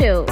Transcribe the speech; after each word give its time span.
Show. 0.00 0.24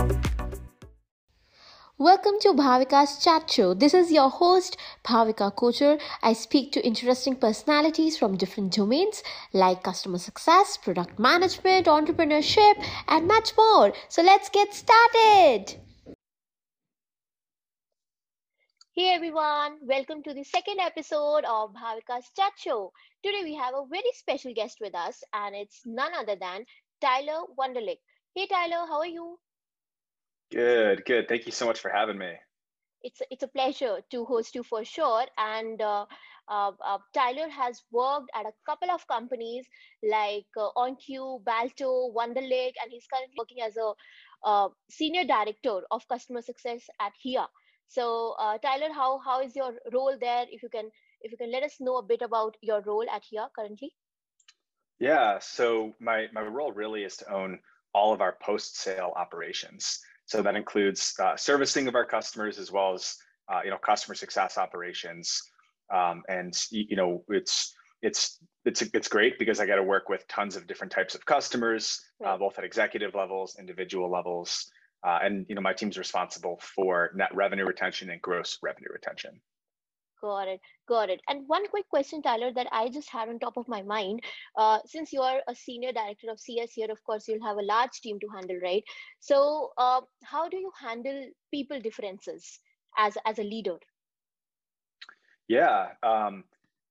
Welcome 1.99 2.41
to 2.41 2.55
Bhavika's 2.55 3.23
Chat 3.23 3.51
Show. 3.51 3.75
This 3.75 3.93
is 3.93 4.11
your 4.11 4.31
host, 4.31 4.79
Bhavika 5.05 5.55
Kochhar. 5.55 6.01
I 6.23 6.33
speak 6.33 6.73
to 6.73 6.87
interesting 6.87 7.37
personalities 7.37 8.17
from 8.17 8.39
different 8.39 8.73
domains 8.73 9.23
like 9.53 9.83
customer 9.83 10.17
success, 10.17 10.79
product 10.79 11.19
management, 11.19 11.87
entrepreneurship, 11.87 12.83
and 13.09 13.29
much 13.29 13.53
more. 13.59 13.93
So 14.09 14.23
let's 14.23 14.49
get 14.49 14.73
started. 14.73 15.77
Hey 18.95 19.11
everyone, 19.11 19.81
welcome 19.83 20.23
to 20.23 20.33
the 20.33 20.45
second 20.45 20.81
episode 20.81 21.45
of 21.45 21.75
Bhavika's 21.75 22.31
Chat 22.35 22.53
Show. 22.57 22.93
Today 23.23 23.43
we 23.45 23.55
have 23.57 23.75
a 23.75 23.85
very 23.91 24.13
special 24.15 24.55
guest 24.55 24.79
with 24.81 24.95
us, 24.95 25.23
and 25.35 25.55
it's 25.55 25.83
none 25.85 26.15
other 26.15 26.37
than 26.41 26.65
Tyler 27.03 27.43
Wonderlic. 27.61 27.99
Hey 28.35 28.47
Tyler, 28.47 28.87
how 28.89 29.01
are 29.01 29.07
you? 29.07 29.39
Good, 30.51 31.05
good. 31.05 31.29
Thank 31.29 31.47
you 31.47 31.53
so 31.53 31.67
much 31.67 31.81
for 31.81 31.91
having 31.91 32.19
me. 32.19 32.33
It's 33.03 33.23
it's 33.31 33.45
a 33.45 33.49
pleasure 33.49 34.01
to 34.11 34.25
host 34.25 34.55
you 34.55 34.63
for 34.63 34.85
sure. 34.85 35.25
And 35.37 35.81
uh, 35.81 36.07
uh, 36.49 36.73
uh, 36.85 36.99
Tyler 37.15 37.49
has 37.49 37.83
worked 37.93 38.31
at 38.35 38.47
a 38.47 38.53
couple 38.67 38.91
of 38.91 39.07
companies 39.07 39.67
like 40.03 40.47
uh, 40.57 40.71
OnCue, 40.77 41.45
Balto, 41.45 42.13
Wonderlic, 42.13 42.73
and 42.83 42.91
he's 42.91 43.07
currently 43.13 43.37
working 43.39 43.61
as 43.63 43.77
a 43.77 43.93
uh, 44.45 44.69
senior 44.91 45.25
director 45.25 45.83
of 45.91 46.09
customer 46.09 46.43
success 46.43 46.83
at 47.01 47.13
Hiya. 47.23 47.47
So, 47.89 48.35
uh, 48.39 48.59
Tyler, 48.59 48.93
how 48.93 49.19
how 49.19 49.43
is 49.43 49.55
your 49.55 49.75
role 49.93 50.17
there? 50.21 50.47
If 50.51 50.63
you 50.63 50.69
can 50.69 50.91
if 51.21 51.31
you 51.31 51.39
can 51.39 51.53
let 51.53 51.63
us 51.63 51.77
know 51.81 51.99
a 51.99 52.03
bit 52.03 52.23
about 52.23 52.57
your 52.63 52.81
role 52.81 53.07
at 53.11 53.23
Hiya 53.25 53.51
currently. 53.55 53.93
Yeah. 54.99 55.39
So 55.41 55.95
my 56.01 56.27
my 56.33 56.43
role 56.43 56.73
really 56.73 57.05
is 57.05 57.17
to 57.19 57.33
own 57.33 57.61
all 57.95 58.13
of 58.13 58.21
our 58.21 58.37
post 58.43 58.77
sale 58.77 59.13
operations. 59.17 60.01
So 60.29 60.43
that 60.43 60.57
includes 60.57 61.15
uh, 61.19 61.37
servicing 61.37 61.89
of 61.89 61.95
our 61.95 62.05
customers 62.05 62.59
as 62.59 62.71
well 62.71 62.93
as 62.93 63.17
uh, 63.53 63.61
you 63.65 63.71
know 63.71 63.79
customer 63.79 64.15
success 64.15 64.59
operations. 64.59 65.43
Um, 65.93 66.23
and 66.29 66.55
you 66.71 66.97
know 66.97 67.25
it's 67.29 67.75
it's 68.03 68.39
it's 68.67 68.83
it's 68.83 69.09
great 69.09 69.39
because 69.39 69.59
I 69.59 69.67
got 69.67 69.77
to 69.77 69.83
work 69.83 70.11
with 70.11 70.29
tons 70.29 70.55
of 70.55 70.67
different 70.67 70.93
types 70.93 71.15
of 71.15 71.25
customers, 71.25 71.99
uh, 72.25 72.37
both 72.37 72.59
at 72.59 72.65
executive 72.65 73.15
levels, 73.15 73.57
individual 73.59 74.11
levels, 74.11 74.71
uh, 75.03 75.19
and 75.23 75.47
you 75.49 75.55
know 75.55 75.63
my 75.63 75.73
team's 75.73 75.97
responsible 75.97 76.61
for 76.61 77.11
net 77.17 77.35
revenue 77.35 77.65
retention 77.65 78.11
and 78.11 78.21
gross 78.21 78.59
revenue 78.63 78.89
retention. 78.93 79.41
Got 80.21 80.49
it. 80.49 80.61
Got 80.89 81.11
it. 81.11 81.21
And 81.29 81.47
one 81.47 81.67
quick 81.69 81.89
question, 81.89 82.23
Tyler, 82.23 82.53
that 82.55 82.67
I 82.73 82.89
just 82.89 83.09
had 83.11 83.29
on 83.29 83.39
top 83.39 83.57
of 83.57 83.69
my 83.69 83.83
mind. 83.83 84.21
Uh, 84.57 84.79
since 84.85 85.13
you 85.13 85.21
are 85.21 85.41
a 85.47 85.55
senior 85.55 85.93
director 85.93 86.31
of 86.31 86.41
CS 86.41 86.73
here, 86.73 86.91
of 86.91 87.03
course, 87.05 87.29
you'll 87.29 87.45
have 87.45 87.57
a 87.57 87.63
large 87.63 88.01
team 88.03 88.19
to 88.21 88.29
handle, 88.29 88.59
right? 88.63 88.83
So, 89.21 89.71
uh, 89.79 90.01
how 90.25 90.49
do 90.49 90.57
you 90.57 90.73
handle 90.81 91.29
people 91.53 91.81
differences 91.81 92.59
as 92.97 93.17
as 93.25 93.39
a 93.39 93.45
leader? 93.45 93.79
Yeah. 95.47 95.89
Um, 96.03 96.45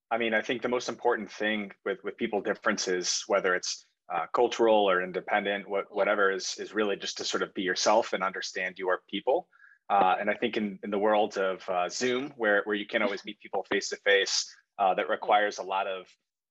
I 0.09 0.17
mean, 0.17 0.33
I 0.33 0.41
think 0.41 0.61
the 0.61 0.69
most 0.69 0.87
important 0.87 1.31
thing 1.31 1.71
with 1.85 2.03
with 2.03 2.17
people 2.17 2.41
differences, 2.41 3.23
whether 3.27 3.55
it's 3.55 3.85
uh, 4.13 4.25
cultural 4.33 4.89
or 4.89 5.01
independent, 5.01 5.67
what, 5.69 5.93
whatever, 5.93 6.31
is 6.31 6.55
is 6.59 6.73
really 6.73 6.95
just 6.95 7.17
to 7.17 7.25
sort 7.25 7.43
of 7.43 7.53
be 7.53 7.61
yourself 7.61 8.13
and 8.13 8.23
understand 8.23 8.79
your 8.79 9.01
people. 9.09 9.47
Uh, 9.89 10.15
and 10.19 10.29
I 10.29 10.33
think 10.33 10.57
in, 10.57 10.79
in 10.83 10.91
the 10.91 10.99
world 10.99 11.37
of 11.37 11.67
uh, 11.69 11.87
Zoom, 11.89 12.33
where, 12.35 12.61
where 12.65 12.75
you 12.75 12.85
can't 12.85 13.03
always 13.03 13.23
meet 13.23 13.39
people 13.39 13.65
face 13.69 13.89
to 13.89 13.97
face, 13.97 14.53
that 14.77 15.09
requires 15.09 15.57
a 15.57 15.63
lot 15.63 15.87
of 15.87 16.05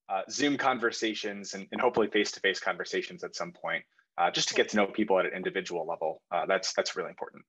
uh, 0.09 0.21
Zoom 0.29 0.57
conversations 0.57 1.53
and, 1.53 1.67
and 1.71 1.81
hopefully 1.81 2.07
face 2.07 2.31
to 2.31 2.39
face 2.39 2.59
conversations 2.59 3.23
at 3.23 3.35
some 3.35 3.51
point, 3.51 3.83
uh, 4.17 4.31
just 4.31 4.47
to 4.49 4.53
get 4.53 4.69
to 4.69 4.77
know 4.77 4.87
people 4.87 5.19
at 5.19 5.25
an 5.25 5.33
individual 5.33 5.85
level. 5.85 6.21
Uh, 6.31 6.45
that's 6.45 6.73
that's 6.73 6.95
really 6.95 7.09
important. 7.09 7.43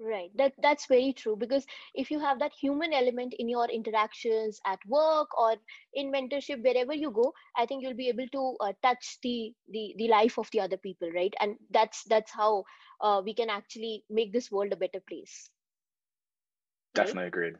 Right. 0.00 0.30
That 0.36 0.54
that's 0.58 0.86
very 0.86 1.12
true 1.12 1.36
because 1.36 1.66
if 1.94 2.10
you 2.10 2.18
have 2.20 2.38
that 2.40 2.52
human 2.54 2.92
element 2.92 3.34
in 3.38 3.48
your 3.48 3.66
interactions 3.70 4.60
at 4.66 4.84
work 4.86 5.36
or 5.38 5.56
in 5.92 6.10
mentorship 6.12 6.62
wherever 6.62 6.92
you 6.94 7.10
go, 7.10 7.32
I 7.56 7.66
think 7.66 7.82
you'll 7.82 7.94
be 7.94 8.08
able 8.08 8.28
to 8.28 8.56
uh, 8.60 8.72
touch 8.82 9.18
the 9.22 9.54
the 9.68 9.94
the 9.98 10.08
life 10.08 10.38
of 10.38 10.50
the 10.52 10.60
other 10.60 10.76
people, 10.78 11.10
right? 11.12 11.34
And 11.40 11.56
that's 11.70 12.04
that's 12.04 12.32
how 12.32 12.64
uh, 13.00 13.22
we 13.24 13.34
can 13.34 13.50
actually 13.50 14.04
make 14.10 14.32
this 14.32 14.50
world 14.50 14.72
a 14.72 14.76
better 14.76 15.00
place. 15.00 15.50
Definitely 16.94 17.04
right? 17.04 17.18
agreed. 17.26 17.56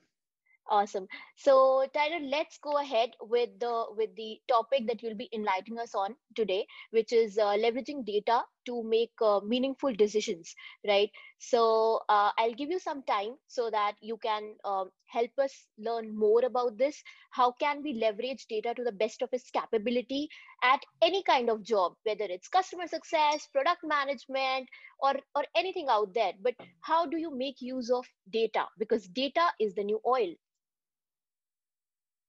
Awesome. 0.70 1.08
So 1.34 1.86
Tyler, 1.94 2.20
let's 2.20 2.58
go 2.58 2.76
ahead 2.76 3.12
with 3.22 3.58
the 3.58 3.86
with 3.96 4.14
the 4.16 4.38
topic 4.48 4.86
that 4.86 5.02
you'll 5.02 5.14
be 5.16 5.30
enlightening 5.32 5.78
us 5.78 5.94
on 5.94 6.14
today, 6.36 6.66
which 6.90 7.10
is 7.10 7.38
uh, 7.38 7.56
leveraging 7.56 8.04
data 8.04 8.42
to 8.66 8.82
make 8.82 9.12
uh, 9.22 9.40
meaningful 9.40 9.94
decisions, 9.94 10.54
right? 10.86 11.10
So 11.38 12.00
uh, 12.10 12.32
I'll 12.36 12.52
give 12.52 12.68
you 12.68 12.78
some 12.78 13.02
time 13.04 13.36
so 13.46 13.70
that 13.70 13.94
you 14.02 14.18
can 14.18 14.56
um, 14.62 14.90
help 15.06 15.30
us 15.38 15.64
learn 15.78 16.14
more 16.14 16.44
about 16.44 16.76
this. 16.76 17.02
How 17.30 17.52
can 17.52 17.82
we 17.82 17.94
leverage 17.94 18.44
data 18.46 18.74
to 18.74 18.84
the 18.84 18.92
best 18.92 19.22
of 19.22 19.30
its 19.32 19.50
capability 19.50 20.28
at 20.62 20.84
any 21.00 21.22
kind 21.22 21.48
of 21.48 21.62
job, 21.62 21.94
whether 22.02 22.26
it's 22.28 22.46
customer 22.48 22.86
success, 22.88 23.48
product 23.54 23.80
management, 23.84 24.68
or 25.00 25.14
or 25.34 25.44
anything 25.56 25.86
out 25.88 26.12
there? 26.12 26.34
But 26.42 26.56
how 26.82 27.06
do 27.06 27.16
you 27.16 27.34
make 27.34 27.62
use 27.62 27.90
of 27.90 28.04
data? 28.30 28.66
Because 28.78 29.08
data 29.08 29.46
is 29.58 29.74
the 29.74 29.84
new 29.84 29.98
oil 30.06 30.34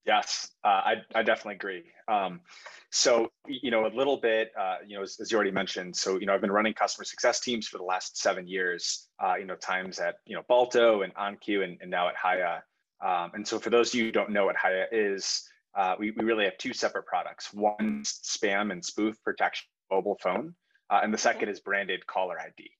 Yes, 0.06 0.50
uh, 0.64 0.68
I, 0.68 0.96
I 1.14 1.24
definitely 1.24 1.56
agree. 1.56 1.84
Um, 2.08 2.42
so, 2.92 3.32
you 3.48 3.70
know, 3.70 3.86
a 3.86 3.94
little 3.94 4.18
bit, 4.18 4.52
uh, 4.60 4.78
you 4.88 4.96
know, 4.96 5.04
as, 5.04 5.20
as, 5.20 5.32
you 5.32 5.36
already 5.36 5.52
mentioned, 5.52 5.96
so, 5.96 6.20
you 6.20 6.26
know, 6.26 6.34
I've 6.34 6.42
been 6.42 6.52
running 6.52 6.74
customer 6.74 7.06
success 7.06 7.40
teams 7.40 7.68
for 7.68 7.78
the 7.78 7.84
last 7.84 8.18
seven 8.18 8.48
years, 8.48 9.10
uh, 9.24 9.36
you 9.36 9.46
know, 9.46 9.56
times 9.56 10.00
at, 10.00 10.16
you 10.26 10.36
know, 10.36 10.42
Balto 10.48 11.04
and 11.04 11.14
OnCue 11.16 11.64
and, 11.64 11.78
and 11.82 11.92
now 11.92 12.08
at 12.08 12.16
Hiya. 12.22 12.64
Um, 13.06 13.32
and 13.36 13.48
so 13.48 13.60
for 13.60 13.70
those 13.70 13.90
of 13.90 13.96
you 13.96 14.06
who 14.06 14.12
don't 14.12 14.32
know 14.32 14.46
what 14.46 14.56
Hiya 14.62 14.88
is, 14.92 15.44
uh, 15.76 15.96
we, 16.00 16.12
we 16.12 16.26
really 16.26 16.46
have 16.46 16.58
two 16.58 16.74
separate 16.74 17.06
products. 17.06 17.54
One 17.54 18.04
spam 18.04 18.72
and 18.72 18.84
spoof 18.84 19.22
protection 19.24 19.68
mobile 19.92 20.18
phone, 20.22 20.56
uh, 20.90 21.02
and 21.04 21.14
the 21.14 21.18
second 21.18 21.50
is 21.50 21.60
branded 21.60 22.08
caller 22.08 22.40
ID. 22.40 22.72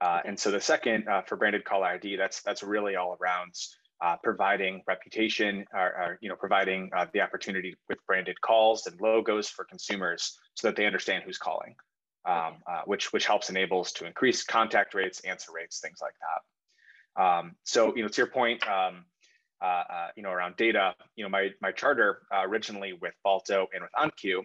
Uh, 0.00 0.20
and 0.26 0.38
so 0.38 0.50
the 0.50 0.60
second 0.60 1.06
for 1.26 1.36
branded 1.36 1.64
caller 1.64 1.86
ID, 1.86 2.16
that's 2.16 2.42
that's 2.42 2.62
really 2.62 2.96
all 2.96 3.16
around 3.20 3.54
uh, 4.04 4.16
providing 4.22 4.82
reputation 4.86 5.64
or, 5.72 5.80
or, 5.80 6.18
you 6.20 6.28
know 6.28 6.36
providing 6.36 6.90
uh, 6.94 7.06
the 7.14 7.20
opportunity 7.20 7.74
with 7.88 7.98
branded 8.06 8.38
calls 8.42 8.86
and 8.86 9.00
logos 9.00 9.48
for 9.48 9.64
consumers 9.64 10.38
so 10.54 10.68
that 10.68 10.76
they 10.76 10.84
understand 10.84 11.24
who's 11.24 11.38
calling 11.38 11.74
um, 12.26 12.56
uh, 12.66 12.82
which 12.84 13.12
which 13.12 13.26
helps 13.26 13.48
enables 13.48 13.92
to 13.92 14.06
increase 14.06 14.44
contact 14.44 14.94
rates 14.94 15.20
answer 15.20 15.52
rates 15.54 15.80
things 15.80 15.98
like 16.02 16.14
that. 16.26 17.22
Um, 17.22 17.56
so 17.64 17.94
you 17.96 18.02
know 18.02 18.08
to 18.08 18.16
your 18.18 18.26
point 18.26 18.66
um, 18.68 19.06
uh, 19.62 19.84
uh, 19.88 20.08
you 20.16 20.22
know 20.22 20.30
around 20.30 20.56
data 20.56 20.94
you 21.16 21.24
know 21.24 21.30
my 21.30 21.50
my 21.62 21.72
charter 21.72 22.22
uh, 22.34 22.42
originally 22.44 22.92
with 23.00 23.14
balto 23.24 23.66
and 23.72 23.82
with 23.82 23.92
OnCue 23.98 24.42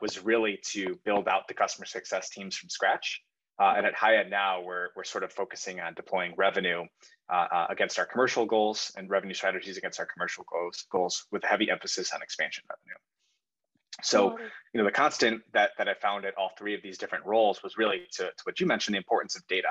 was 0.00 0.24
really 0.24 0.58
to 0.72 0.98
build 1.04 1.28
out 1.28 1.48
the 1.48 1.54
customer 1.54 1.86
success 1.86 2.30
teams 2.30 2.56
from 2.56 2.70
scratch 2.70 3.20
uh, 3.58 3.74
and 3.76 3.86
at 3.86 3.94
Hiya 3.98 4.28
now, 4.28 4.62
we're, 4.62 4.88
we're 4.96 5.04
sort 5.04 5.22
of 5.22 5.32
focusing 5.32 5.80
on 5.80 5.94
deploying 5.94 6.34
revenue 6.36 6.84
uh, 7.32 7.46
uh, 7.52 7.66
against 7.70 7.98
our 7.98 8.06
commercial 8.06 8.46
goals 8.46 8.92
and 8.96 9.08
revenue 9.08 9.34
strategies 9.34 9.76
against 9.76 10.00
our 10.00 10.06
commercial 10.06 10.44
goals, 10.50 10.86
goals 10.90 11.26
with 11.30 11.44
a 11.44 11.46
heavy 11.46 11.70
emphasis 11.70 12.12
on 12.12 12.20
expansion 12.20 12.64
revenue. 12.68 12.98
So, 14.02 14.36
you 14.72 14.78
know, 14.78 14.84
the 14.84 14.90
constant 14.90 15.42
that, 15.52 15.70
that 15.78 15.88
I 15.88 15.94
found 15.94 16.24
at 16.24 16.34
all 16.36 16.50
three 16.58 16.74
of 16.74 16.82
these 16.82 16.98
different 16.98 17.24
roles 17.26 17.62
was 17.62 17.78
really 17.78 18.02
to, 18.14 18.24
to 18.24 18.42
what 18.42 18.58
you 18.58 18.66
mentioned, 18.66 18.94
the 18.94 18.98
importance 18.98 19.36
of 19.36 19.46
data, 19.46 19.68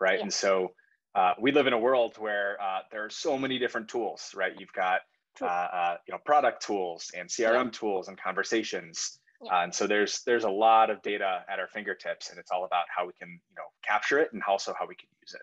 right? 0.00 0.16
Yeah. 0.16 0.22
And 0.22 0.32
so 0.32 0.72
uh, 1.14 1.34
we 1.40 1.52
live 1.52 1.68
in 1.68 1.72
a 1.72 1.78
world 1.78 2.16
where 2.18 2.60
uh, 2.60 2.80
there 2.90 3.04
are 3.04 3.10
so 3.10 3.38
many 3.38 3.60
different 3.60 3.88
tools, 3.88 4.32
right? 4.34 4.52
You've 4.58 4.72
got, 4.72 5.02
uh, 5.40 5.96
you 6.08 6.12
know, 6.12 6.18
product 6.24 6.66
tools 6.66 7.12
and 7.16 7.28
CRM 7.28 7.66
yeah. 7.66 7.70
tools 7.70 8.08
and 8.08 8.20
conversations. 8.20 9.20
Yeah. 9.42 9.54
Uh, 9.54 9.62
and 9.64 9.74
so 9.74 9.86
there's 9.86 10.22
there's 10.24 10.44
a 10.44 10.50
lot 10.50 10.90
of 10.90 11.02
data 11.02 11.44
at 11.48 11.58
our 11.58 11.68
fingertips, 11.68 12.30
and 12.30 12.38
it's 12.38 12.50
all 12.50 12.64
about 12.64 12.84
how 12.94 13.06
we 13.06 13.12
can 13.12 13.28
you 13.28 13.56
know 13.56 13.64
capture 13.82 14.18
it 14.18 14.32
and 14.32 14.42
also 14.46 14.74
how 14.78 14.86
we 14.86 14.94
can 14.94 15.08
use 15.20 15.34
it. 15.34 15.42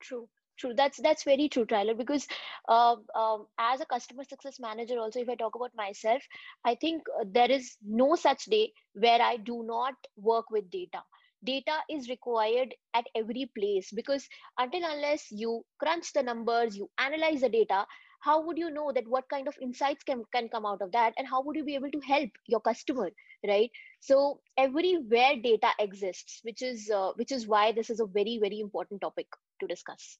True, 0.00 0.28
true. 0.58 0.74
That's 0.74 1.00
that's 1.02 1.24
very 1.24 1.48
true, 1.48 1.66
Tyler. 1.66 1.94
Because 1.94 2.26
uh, 2.68 2.96
um, 3.14 3.46
as 3.58 3.80
a 3.80 3.86
customer 3.86 4.24
success 4.24 4.58
manager, 4.60 4.98
also 4.98 5.20
if 5.20 5.28
I 5.28 5.34
talk 5.34 5.56
about 5.56 5.72
myself, 5.74 6.22
I 6.64 6.76
think 6.76 7.02
uh, 7.20 7.24
there 7.30 7.50
is 7.50 7.76
no 7.84 8.14
such 8.14 8.44
day 8.44 8.72
where 8.94 9.20
I 9.20 9.36
do 9.36 9.64
not 9.66 9.94
work 10.16 10.50
with 10.50 10.70
data 10.70 11.02
data 11.42 11.72
is 11.88 12.08
required 12.08 12.74
at 12.94 13.06
every 13.14 13.50
place 13.58 13.90
because 13.94 14.28
until 14.58 14.82
unless 14.84 15.26
you 15.30 15.64
crunch 15.78 16.12
the 16.12 16.22
numbers 16.22 16.76
you 16.76 16.88
analyze 16.98 17.40
the 17.40 17.48
data 17.48 17.86
how 18.20 18.40
would 18.44 18.58
you 18.58 18.70
know 18.70 18.92
that 18.92 19.08
what 19.08 19.28
kind 19.28 19.48
of 19.48 19.56
insights 19.60 20.04
can, 20.04 20.24
can 20.32 20.48
come 20.48 20.66
out 20.66 20.82
of 20.82 20.92
that 20.92 21.14
and 21.16 21.26
how 21.26 21.42
would 21.42 21.56
you 21.56 21.64
be 21.64 21.74
able 21.74 21.90
to 21.90 22.00
help 22.00 22.30
your 22.46 22.60
customer 22.60 23.10
right 23.46 23.70
so 24.00 24.40
everywhere 24.56 25.36
data 25.42 25.68
exists 25.78 26.40
which 26.42 26.62
is 26.62 26.90
uh, 26.90 27.12
which 27.16 27.32
is 27.32 27.46
why 27.46 27.72
this 27.72 27.90
is 27.90 28.00
a 28.00 28.06
very 28.06 28.38
very 28.40 28.60
important 28.60 29.00
topic 29.00 29.26
to 29.60 29.66
discuss 29.66 30.18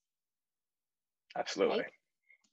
absolutely 1.36 1.80
right? 1.80 1.92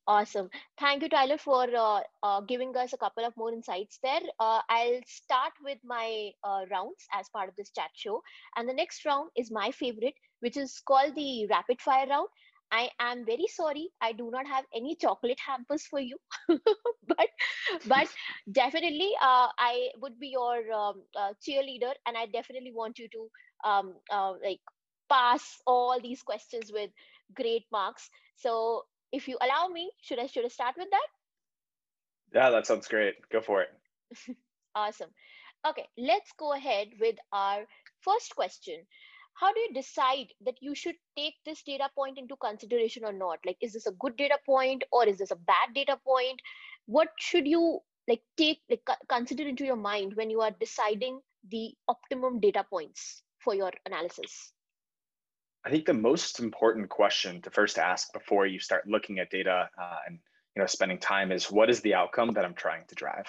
Awesome. 0.09 0.49
Thank 0.79 1.03
you, 1.03 1.09
Tyler, 1.09 1.37
for 1.37 1.67
uh, 1.75 1.99
uh, 2.23 2.39
giving 2.39 2.73
us 2.77 2.93
a 2.93 2.97
couple 2.97 3.25
of 3.25 3.35
more 3.35 3.51
insights 3.51 3.99
there. 4.01 4.21
Uh, 4.39 4.61
I'll 4.69 5.01
start 5.05 5.51
with 5.61 5.79
my 5.83 6.31
uh, 6.45 6.61
rounds 6.71 7.05
as 7.13 7.27
part 7.27 7.49
of 7.49 7.57
this 7.57 7.71
chat 7.71 7.89
show. 7.93 8.21
And 8.55 8.69
the 8.69 8.73
next 8.73 9.03
round 9.03 9.31
is 9.35 9.51
my 9.51 9.69
favorite, 9.71 10.13
which 10.39 10.55
is 10.55 10.79
called 10.87 11.13
the 11.15 11.47
rapid 11.47 11.81
fire 11.81 12.07
round. 12.07 12.29
I 12.71 12.89
am 12.99 13.25
very 13.25 13.47
sorry. 13.47 13.89
I 14.01 14.11
do 14.11 14.29
not 14.31 14.45
have 14.47 14.65
any 14.75 14.95
chocolate 14.95 15.39
hampers 15.45 15.83
for 15.85 15.99
you, 15.99 16.17
but 16.49 17.29
but 17.85 18.07
definitely, 18.51 19.11
uh, 19.21 19.47
I 19.57 19.89
would 20.01 20.19
be 20.19 20.29
your 20.29 20.71
um, 20.71 21.03
uh, 21.17 21.33
cheerleader, 21.41 21.93
and 22.05 22.17
I 22.17 22.25
definitely 22.25 22.71
want 22.73 22.99
you 22.99 23.07
to 23.09 23.69
um, 23.69 23.93
uh, 24.11 24.33
like 24.43 24.59
pass 25.09 25.61
all 25.65 25.99
these 26.01 26.21
questions 26.23 26.71
with 26.73 26.89
great 27.33 27.63
marks. 27.71 28.09
So, 28.35 28.83
if 29.11 29.27
you 29.27 29.37
allow 29.41 29.67
me, 29.67 29.91
should 30.01 30.19
I 30.19 30.27
should 30.27 30.45
I 30.45 30.49
start 30.49 30.75
with 30.77 30.89
that? 30.91 31.07
Yeah, 32.33 32.49
that 32.49 32.67
sounds 32.67 32.87
great. 32.87 33.15
Go 33.31 33.41
for 33.41 33.61
it. 33.61 33.69
awesome. 34.75 35.09
Okay, 35.65 35.87
let's 35.97 36.31
go 36.37 36.53
ahead 36.53 36.89
with 36.99 37.15
our 37.31 37.65
first 38.01 38.35
question 38.35 38.85
how 39.39 39.53
do 39.53 39.59
you 39.59 39.73
decide 39.73 40.27
that 40.45 40.55
you 40.61 40.73
should 40.73 40.95
take 41.15 41.35
this 41.45 41.61
data 41.61 41.89
point 41.95 42.17
into 42.17 42.35
consideration 42.37 43.05
or 43.05 43.13
not? 43.13 43.39
Like 43.45 43.57
is 43.61 43.73
this 43.73 43.85
a 43.85 43.91
good 43.91 44.17
data 44.17 44.37
point 44.45 44.83
or 44.91 45.05
is 45.05 45.19
this 45.19 45.31
a 45.31 45.35
bad 45.35 45.73
data 45.75 45.97
point? 46.05 46.41
What 46.87 47.09
should 47.17 47.47
you 47.47 47.79
like 48.07 48.21
take 48.35 48.59
like 48.69 48.81
consider 49.07 49.47
into 49.47 49.63
your 49.63 49.75
mind 49.75 50.13
when 50.15 50.29
you 50.29 50.41
are 50.41 50.51
deciding 50.59 51.19
the 51.49 51.73
optimum 51.87 52.39
data 52.39 52.65
points 52.67 53.21
for 53.39 53.53
your 53.53 53.71
analysis? 53.85 54.53
I 55.63 55.69
think 55.69 55.85
the 55.85 55.93
most 55.93 56.39
important 56.39 56.89
question 56.89 57.41
to 57.43 57.51
first 57.51 57.77
ask 57.77 58.11
before 58.13 58.47
you 58.47 58.59
start 58.59 58.87
looking 58.87 59.19
at 59.19 59.29
data 59.29 59.69
uh, 59.79 59.97
and 60.07 60.19
you 60.55 60.61
know 60.61 60.65
spending 60.65 60.97
time 60.97 61.31
is 61.31 61.51
what 61.51 61.69
is 61.69 61.81
the 61.81 61.93
outcome 61.93 62.33
that 62.33 62.45
i'm 62.45 62.55
trying 62.55 62.85
to 62.87 62.95
drive? 62.95 63.27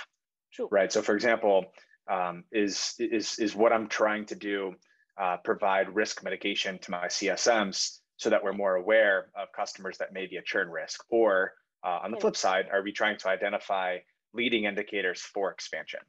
True. 0.54 0.68
right? 0.70 0.90
So 0.90 1.02
for 1.02 1.14
example 1.14 1.66
um, 2.10 2.44
is 2.50 2.94
is 2.98 3.38
is 3.38 3.54
what 3.54 3.74
i'm 3.74 3.88
trying 3.88 4.24
to 4.26 4.34
do 4.34 4.74
uh, 5.20 5.36
provide 5.44 5.94
risk 5.94 6.22
mitigation 6.22 6.78
to 6.80 6.90
my 6.90 7.06
CSMs 7.06 7.98
so 8.16 8.30
that 8.30 8.42
we're 8.42 8.52
more 8.52 8.76
aware 8.76 9.28
of 9.36 9.48
customers 9.54 9.98
that 9.98 10.12
may 10.12 10.26
be 10.26 10.36
a 10.36 10.42
churn 10.42 10.68
risk? 10.68 11.04
Or 11.10 11.52
uh, 11.84 12.00
on 12.02 12.10
the 12.10 12.18
flip 12.18 12.36
side, 12.36 12.66
are 12.72 12.82
we 12.82 12.92
trying 12.92 13.18
to 13.18 13.28
identify 13.28 13.98
leading 14.34 14.64
indicators 14.64 15.20
for 15.20 15.50
expansion? 15.50 16.00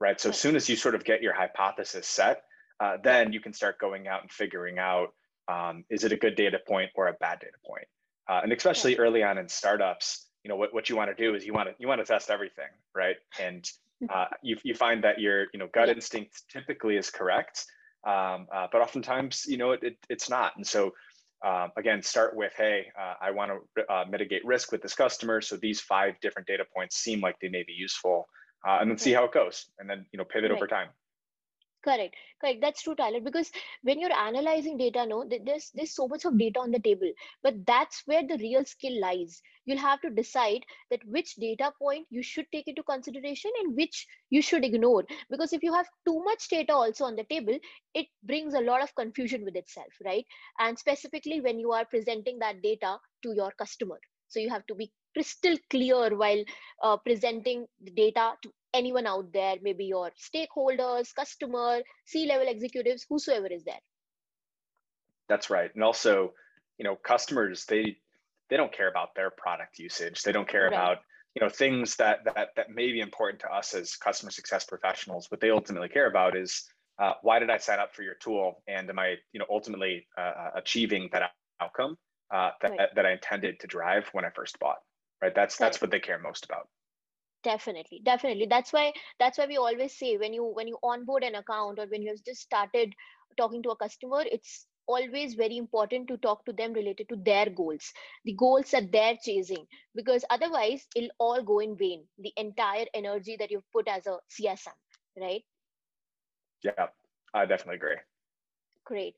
Right. 0.00 0.20
So 0.20 0.30
as 0.30 0.38
soon 0.38 0.56
as 0.56 0.68
you 0.68 0.76
sort 0.76 0.94
of 0.94 1.04
get 1.04 1.22
your 1.22 1.32
hypothesis 1.32 2.08
set, 2.08 2.42
uh, 2.80 2.96
then 3.02 3.32
you 3.32 3.40
can 3.40 3.52
start 3.52 3.78
going 3.78 4.08
out 4.08 4.22
and 4.22 4.32
figuring 4.32 4.78
out 4.78 5.14
um, 5.48 5.84
is 5.90 6.04
it 6.04 6.12
a 6.12 6.16
good 6.16 6.34
data 6.34 6.58
point 6.66 6.90
or 6.94 7.08
a 7.08 7.12
bad 7.14 7.40
data 7.40 7.56
point? 7.64 7.86
Uh, 8.28 8.40
and 8.42 8.52
especially 8.52 8.96
early 8.96 9.22
on 9.22 9.38
in 9.38 9.48
startups, 9.48 10.26
you 10.42 10.48
know 10.48 10.56
what, 10.56 10.74
what 10.74 10.88
you 10.88 10.96
want 10.96 11.14
to 11.16 11.22
do 11.22 11.34
is 11.34 11.44
you 11.44 11.52
want 11.52 11.68
to 11.68 11.74
you 11.78 11.86
want 11.86 12.00
to 12.00 12.04
test 12.04 12.30
everything, 12.30 12.68
right? 12.94 13.16
And 13.40 13.68
uh, 14.12 14.26
you 14.42 14.56
you 14.64 14.74
find 14.74 15.04
that 15.04 15.20
your 15.20 15.46
you 15.52 15.58
know 15.58 15.68
gut 15.72 15.88
instinct 15.88 16.42
typically 16.50 16.96
is 16.96 17.10
correct, 17.10 17.64
um, 18.04 18.46
uh, 18.52 18.66
but 18.70 18.80
oftentimes, 18.80 19.44
you 19.46 19.56
know, 19.56 19.72
it, 19.72 19.82
it, 19.82 19.96
it's 20.08 20.28
not. 20.28 20.56
And 20.56 20.66
so, 20.66 20.92
uh, 21.44 21.68
again, 21.76 22.02
start 22.02 22.36
with, 22.36 22.52
hey, 22.56 22.86
uh, 23.00 23.14
I 23.20 23.30
want 23.30 23.52
to 23.76 23.92
uh, 23.92 24.04
mitigate 24.08 24.44
risk 24.44 24.72
with 24.72 24.82
this 24.82 24.94
customer. 24.94 25.40
So 25.40 25.56
these 25.56 25.80
five 25.80 26.14
different 26.20 26.46
data 26.48 26.64
points 26.74 26.96
seem 26.96 27.20
like 27.20 27.36
they 27.40 27.48
may 27.48 27.64
be 27.64 27.72
useful, 27.72 28.26
uh, 28.66 28.78
and 28.80 28.90
then 28.90 28.98
see 28.98 29.12
how 29.12 29.24
it 29.24 29.32
goes, 29.32 29.66
and 29.78 29.88
then 29.88 30.06
you 30.12 30.18
know, 30.18 30.24
pivot 30.24 30.50
right. 30.50 30.56
over 30.56 30.66
time. 30.66 30.88
Correct, 31.84 32.14
correct. 32.40 32.60
That's 32.60 32.82
true, 32.82 32.94
Tyler. 32.94 33.20
Because 33.20 33.50
when 33.82 33.98
you're 34.00 34.12
analyzing 34.12 34.76
data, 34.76 35.04
no, 35.04 35.24
there's 35.28 35.70
there's 35.74 35.94
so 35.94 36.06
much 36.08 36.24
of 36.24 36.38
data 36.38 36.60
on 36.60 36.70
the 36.70 36.78
table, 36.80 37.12
but 37.42 37.66
that's 37.66 38.02
where 38.06 38.22
the 38.26 38.36
real 38.38 38.64
skill 38.64 39.00
lies. 39.00 39.42
You'll 39.64 39.78
have 39.78 40.00
to 40.02 40.10
decide 40.10 40.64
that 40.90 41.04
which 41.06 41.34
data 41.36 41.72
point 41.80 42.06
you 42.10 42.22
should 42.22 42.46
take 42.52 42.68
into 42.68 42.82
consideration 42.84 43.50
and 43.60 43.76
which 43.76 44.06
you 44.30 44.42
should 44.42 44.64
ignore. 44.64 45.04
Because 45.28 45.52
if 45.52 45.62
you 45.64 45.72
have 45.74 45.88
too 46.06 46.22
much 46.24 46.48
data 46.48 46.72
also 46.72 47.04
on 47.04 47.16
the 47.16 47.24
table, 47.24 47.58
it 47.94 48.06
brings 48.22 48.54
a 48.54 48.60
lot 48.60 48.82
of 48.82 48.94
confusion 48.94 49.44
with 49.44 49.56
itself, 49.56 49.92
right? 50.04 50.24
And 50.60 50.78
specifically 50.78 51.40
when 51.40 51.58
you 51.58 51.72
are 51.72 51.84
presenting 51.84 52.38
that 52.40 52.62
data 52.62 52.98
to 53.24 53.32
your 53.34 53.50
customer, 53.52 53.98
so 54.28 54.38
you 54.40 54.50
have 54.50 54.66
to 54.66 54.74
be 54.76 54.92
crystal 55.14 55.56
clear 55.68 56.16
while 56.16 56.42
uh, 56.82 56.96
presenting 56.96 57.66
the 57.80 57.90
data 57.90 58.34
to 58.42 58.52
anyone 58.74 59.06
out 59.06 59.32
there, 59.32 59.56
maybe 59.62 59.84
your 59.84 60.10
stakeholders, 60.18 61.14
customer, 61.14 61.80
C-level 62.06 62.48
executives, 62.48 63.06
whosoever 63.08 63.46
is 63.46 63.64
there. 63.64 63.80
That's 65.28 65.50
right. 65.50 65.70
And 65.74 65.84
also, 65.84 66.32
you 66.78 66.84
know, 66.84 66.96
customers, 66.96 67.64
they 67.66 67.96
they 68.50 68.56
don't 68.56 68.72
care 68.72 68.88
about 68.88 69.14
their 69.14 69.30
product 69.30 69.78
usage. 69.78 70.22
They 70.22 70.32
don't 70.32 70.48
care 70.48 70.64
right. 70.64 70.72
about, 70.72 70.98
you 71.34 71.40
know, 71.40 71.48
things 71.48 71.96
that 71.96 72.24
that 72.24 72.48
that 72.56 72.70
may 72.70 72.92
be 72.92 73.00
important 73.00 73.40
to 73.40 73.48
us 73.48 73.74
as 73.74 73.96
customer 73.96 74.30
success 74.30 74.64
professionals. 74.64 75.30
What 75.30 75.40
they 75.40 75.50
ultimately 75.50 75.88
care 75.88 76.08
about 76.08 76.36
is 76.36 76.64
uh, 76.98 77.14
why 77.22 77.38
did 77.38 77.50
I 77.50 77.58
sign 77.58 77.78
up 77.78 77.94
for 77.94 78.02
your 78.02 78.14
tool, 78.14 78.62
and 78.68 78.90
am 78.90 78.98
I, 78.98 79.16
you 79.32 79.38
know, 79.38 79.46
ultimately 79.48 80.06
uh, 80.18 80.50
achieving 80.54 81.08
that 81.12 81.30
outcome 81.60 81.96
uh, 82.30 82.50
that 82.60 82.70
right. 82.70 82.88
that 82.94 83.06
I 83.06 83.12
intended 83.12 83.60
to 83.60 83.66
drive 83.66 84.08
when 84.12 84.24
I 84.24 84.30
first 84.30 84.58
bought. 84.58 84.78
Right. 85.22 85.34
That's 85.34 85.56
that's 85.56 85.80
what 85.80 85.90
they 85.90 86.00
care 86.00 86.18
most 86.18 86.44
about 86.44 86.68
definitely 87.42 88.00
definitely. 88.04 88.46
That's 88.46 88.72
why 88.72 88.92
that's 89.18 89.38
why 89.38 89.46
we 89.46 89.56
always 89.56 89.96
say 89.98 90.16
when 90.16 90.32
you 90.32 90.44
when 90.44 90.68
you 90.68 90.78
onboard 90.82 91.24
an 91.24 91.34
account 91.34 91.78
or 91.78 91.86
when 91.86 92.02
you 92.02 92.10
have 92.10 92.24
just 92.24 92.40
started 92.42 92.92
talking 93.36 93.62
to 93.62 93.70
a 93.70 93.76
customer 93.76 94.22
it's 94.30 94.66
always 94.86 95.34
very 95.34 95.56
important 95.56 96.08
to 96.08 96.16
talk 96.18 96.44
to 96.44 96.52
them 96.52 96.72
related 96.72 97.08
to 97.08 97.16
their 97.16 97.48
goals. 97.50 97.92
The 98.24 98.34
goals 98.34 98.70
that 98.72 98.90
they're 98.92 99.16
chasing 99.22 99.66
because 99.94 100.24
otherwise 100.30 100.86
it'll 100.96 101.10
all 101.18 101.42
go 101.42 101.60
in 101.60 101.76
vain 101.76 102.04
the 102.18 102.32
entire 102.36 102.86
energy 102.94 103.36
that 103.38 103.50
you've 103.50 103.70
put 103.72 103.88
as 103.88 104.06
a 104.06 104.18
csm 104.30 104.72
right? 105.20 105.44
Yeah 106.62 106.88
i 107.34 107.44
definitely 107.46 107.76
agree. 107.76 107.96
Great. 108.84 109.14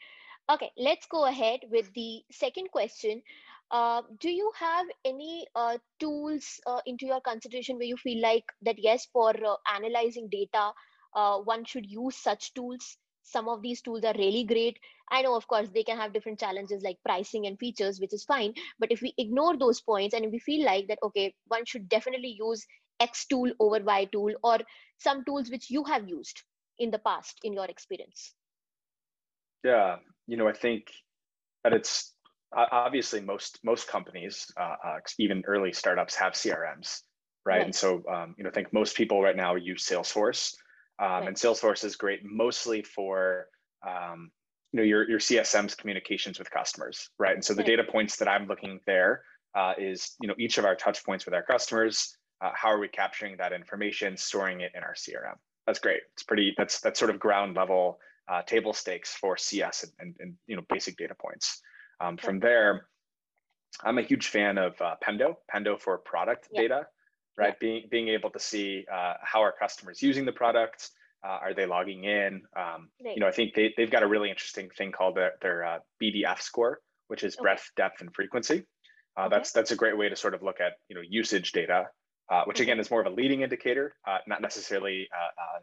Okay 0.51 0.71
let's 0.77 1.07
go 1.07 1.25
ahead 1.27 1.61
with 1.71 1.93
the 1.95 2.23
second 2.31 2.71
question 2.71 3.23
uh, 3.71 4.03
do 4.21 4.31
you 4.31 4.53
have 4.59 4.87
any 5.05 5.47
uh, 5.55 5.79
tools 5.99 6.61
uh, 6.67 6.81
into 6.87 7.07
your 7.07 7.21
consideration 7.21 7.77
where 7.77 7.87
you 7.87 7.97
feel 7.97 8.21
like 8.21 8.45
that 8.63 8.79
yes 8.79 9.07
for 9.13 9.31
uh, 9.31 9.57
analyzing 9.75 10.29
data 10.31 10.73
uh, 11.15 11.39
one 11.39 11.65
should 11.65 11.87
use 11.87 12.17
such 12.17 12.53
tools? 12.55 12.97
Some 13.23 13.49
of 13.49 13.63
these 13.63 13.81
tools 13.81 14.05
are 14.05 14.15
really 14.19 14.45
great. 14.45 14.79
I 15.11 15.23
know 15.23 15.35
of 15.35 15.47
course 15.49 15.69
they 15.73 15.83
can 15.83 15.97
have 15.97 16.13
different 16.13 16.41
challenges 16.41 16.83
like 16.83 16.99
pricing 17.05 17.47
and 17.47 17.59
features 17.59 18.01
which 18.01 18.13
is 18.13 18.25
fine. 18.25 18.53
But 18.79 18.93
if 18.93 19.01
we 19.01 19.15
ignore 19.17 19.57
those 19.57 19.81
points 19.81 20.15
and 20.15 20.25
if 20.25 20.33
we 20.33 20.39
feel 20.39 20.65
like 20.65 20.89
that 20.89 20.99
okay 21.03 21.35
one 21.47 21.65
should 21.65 21.89
definitely 21.89 22.37
use 22.39 22.67
x 23.01 23.27
tool 23.27 23.51
over 23.61 23.83
y 23.83 24.05
tool 24.13 24.33
or 24.43 24.59
some 24.99 25.25
tools 25.25 25.51
which 25.51 25.71
you 25.71 25.85
have 25.85 26.09
used 26.09 26.43
in 26.79 26.91
the 26.91 26.99
past 26.99 27.39
in 27.43 27.53
your 27.53 27.67
experience. 27.67 28.35
Yeah 29.63 29.97
you 30.27 30.37
know 30.37 30.49
i 30.49 30.53
think 30.53 30.91
at 31.65 31.73
its 31.73 32.14
obviously 32.55 33.21
most 33.21 33.59
most 33.65 33.89
companies, 33.89 34.51
uh, 34.57 34.77
uh, 34.85 34.97
even 35.19 35.43
early 35.47 35.73
startups, 35.73 36.15
have 36.15 36.33
CRMs, 36.35 37.01
right? 37.45 37.63
And 37.65 37.75
so 37.75 38.03
um, 38.11 38.35
you 38.37 38.45
know, 38.45 38.51
I 38.51 38.53
think 38.53 38.73
most 38.73 38.97
people 38.97 39.23
right 39.23 39.37
now 39.37 39.55
use 39.55 39.87
Salesforce, 39.87 40.55
um, 40.99 41.27
and 41.27 41.37
Salesforce 41.37 41.85
is 41.85 41.97
great 41.97 42.21
mostly 42.25 42.83
for 42.83 43.47
um, 43.87 44.31
you 44.73 44.79
know 44.79 44.85
your 44.85 45.09
your 45.09 45.19
CSM's 45.19 45.75
communications 45.75 46.39
with 46.39 46.51
customers, 46.51 47.11
right? 47.19 47.35
And 47.35 47.45
so 47.45 47.55
the 47.55 47.63
data 47.63 47.85
points 47.85 48.17
that 48.17 48.29
I'm 48.29 48.47
looking 48.47 48.81
there 48.87 49.23
uh, 49.55 49.75
is 49.79 50.17
you 50.21 50.29
know 50.29 50.35
each 50.39 50.59
of 50.59 50.65
our 50.65 50.75
touch 50.75 51.05
points 51.05 51.25
with 51.25 51.35
our 51.35 51.43
customers. 51.43 52.17
Uh, 52.41 52.51
how 52.55 52.69
are 52.69 52.81
we 52.81 52.89
capturing 52.89 53.37
that 53.39 53.53
information, 53.53 54.17
storing 54.17 54.61
it 54.61 54.73
in 54.75 54.83
our 54.83 54.95
CRM? 54.95 55.37
That's 55.67 55.79
great. 55.79 56.01
It's 56.15 56.23
pretty. 56.23 56.55
That's 56.57 56.81
that's 56.81 56.99
sort 56.99 57.11
of 57.11 57.19
ground 57.19 57.57
level 57.57 57.99
uh, 58.29 58.43
table 58.43 58.73
stakes 58.73 59.15
for 59.15 59.37
CS 59.37 59.85
and, 59.85 59.93
and, 60.01 60.17
and 60.21 60.35
you 60.47 60.57
know 60.57 60.63
basic 60.69 60.97
data 60.97 61.15
points. 61.15 61.61
Um, 62.05 62.17
from 62.17 62.41
there, 62.41 62.87
I'm 63.83 63.99
a 63.99 64.03
huge 64.03 64.29
fan 64.29 64.59
of 64.59 64.81
uh, 64.81 64.97
Pendo, 65.03 65.37
Pendo 65.53 65.81
for 65.81 65.99
product 65.99 66.49
yeah. 66.53 66.63
data, 66.63 66.87
right? 67.37 67.55
Yeah. 67.55 67.59
Being 67.61 67.83
being 67.91 68.09
able 68.09 68.31
to 68.31 68.39
see 68.39 68.85
uh, 68.93 69.15
how 69.23 69.41
our 69.41 69.53
customers 69.53 70.03
using 70.03 70.25
the 70.25 70.33
product, 70.33 70.91
uh, 71.27 71.39
are 71.43 71.55
they 71.55 71.67
logging 71.67 72.05
in? 72.05 72.43
Um. 72.57 72.89
You 73.01 73.21
know, 73.21 73.27
I 73.27 73.33
think 73.33 73.55
they 73.55 73.73
they've 73.77 73.91
got 73.91 74.03
a 74.03 74.07
really 74.07 74.31
interesting 74.31 74.71
thing 74.71 74.93
called 74.93 75.17
their 75.17 75.33
their 75.41 75.65
uh, 75.65 75.79
BDF 76.03 76.41
score, 76.41 76.81
which 77.09 77.25
is 77.25 77.35
okay. 77.35 77.43
breadth, 77.43 77.71
depth, 77.77 78.01
and 78.01 78.15
frequency. 78.15 78.65
Uh, 79.17 79.23
okay. 79.23 79.37
That's 79.37 79.53
that's 79.53 79.71
a 79.73 79.77
great 79.77 79.97
way 79.97 80.09
to 80.09 80.17
sort 80.17 80.35
of 80.35 80.43
look 80.43 80.61
at 80.61 80.73
you 80.89 80.95
know 80.95 81.03
usage 81.09 81.53
data, 81.53 81.87
uh, 82.31 82.45
which 82.45 82.61
again 82.61 82.79
is 82.81 82.91
more 82.91 83.01
of 83.01 83.07
a 83.07 83.15
leading 83.15 83.43
indicator, 83.43 83.95
not 84.27 84.43
necessarily 84.43 85.09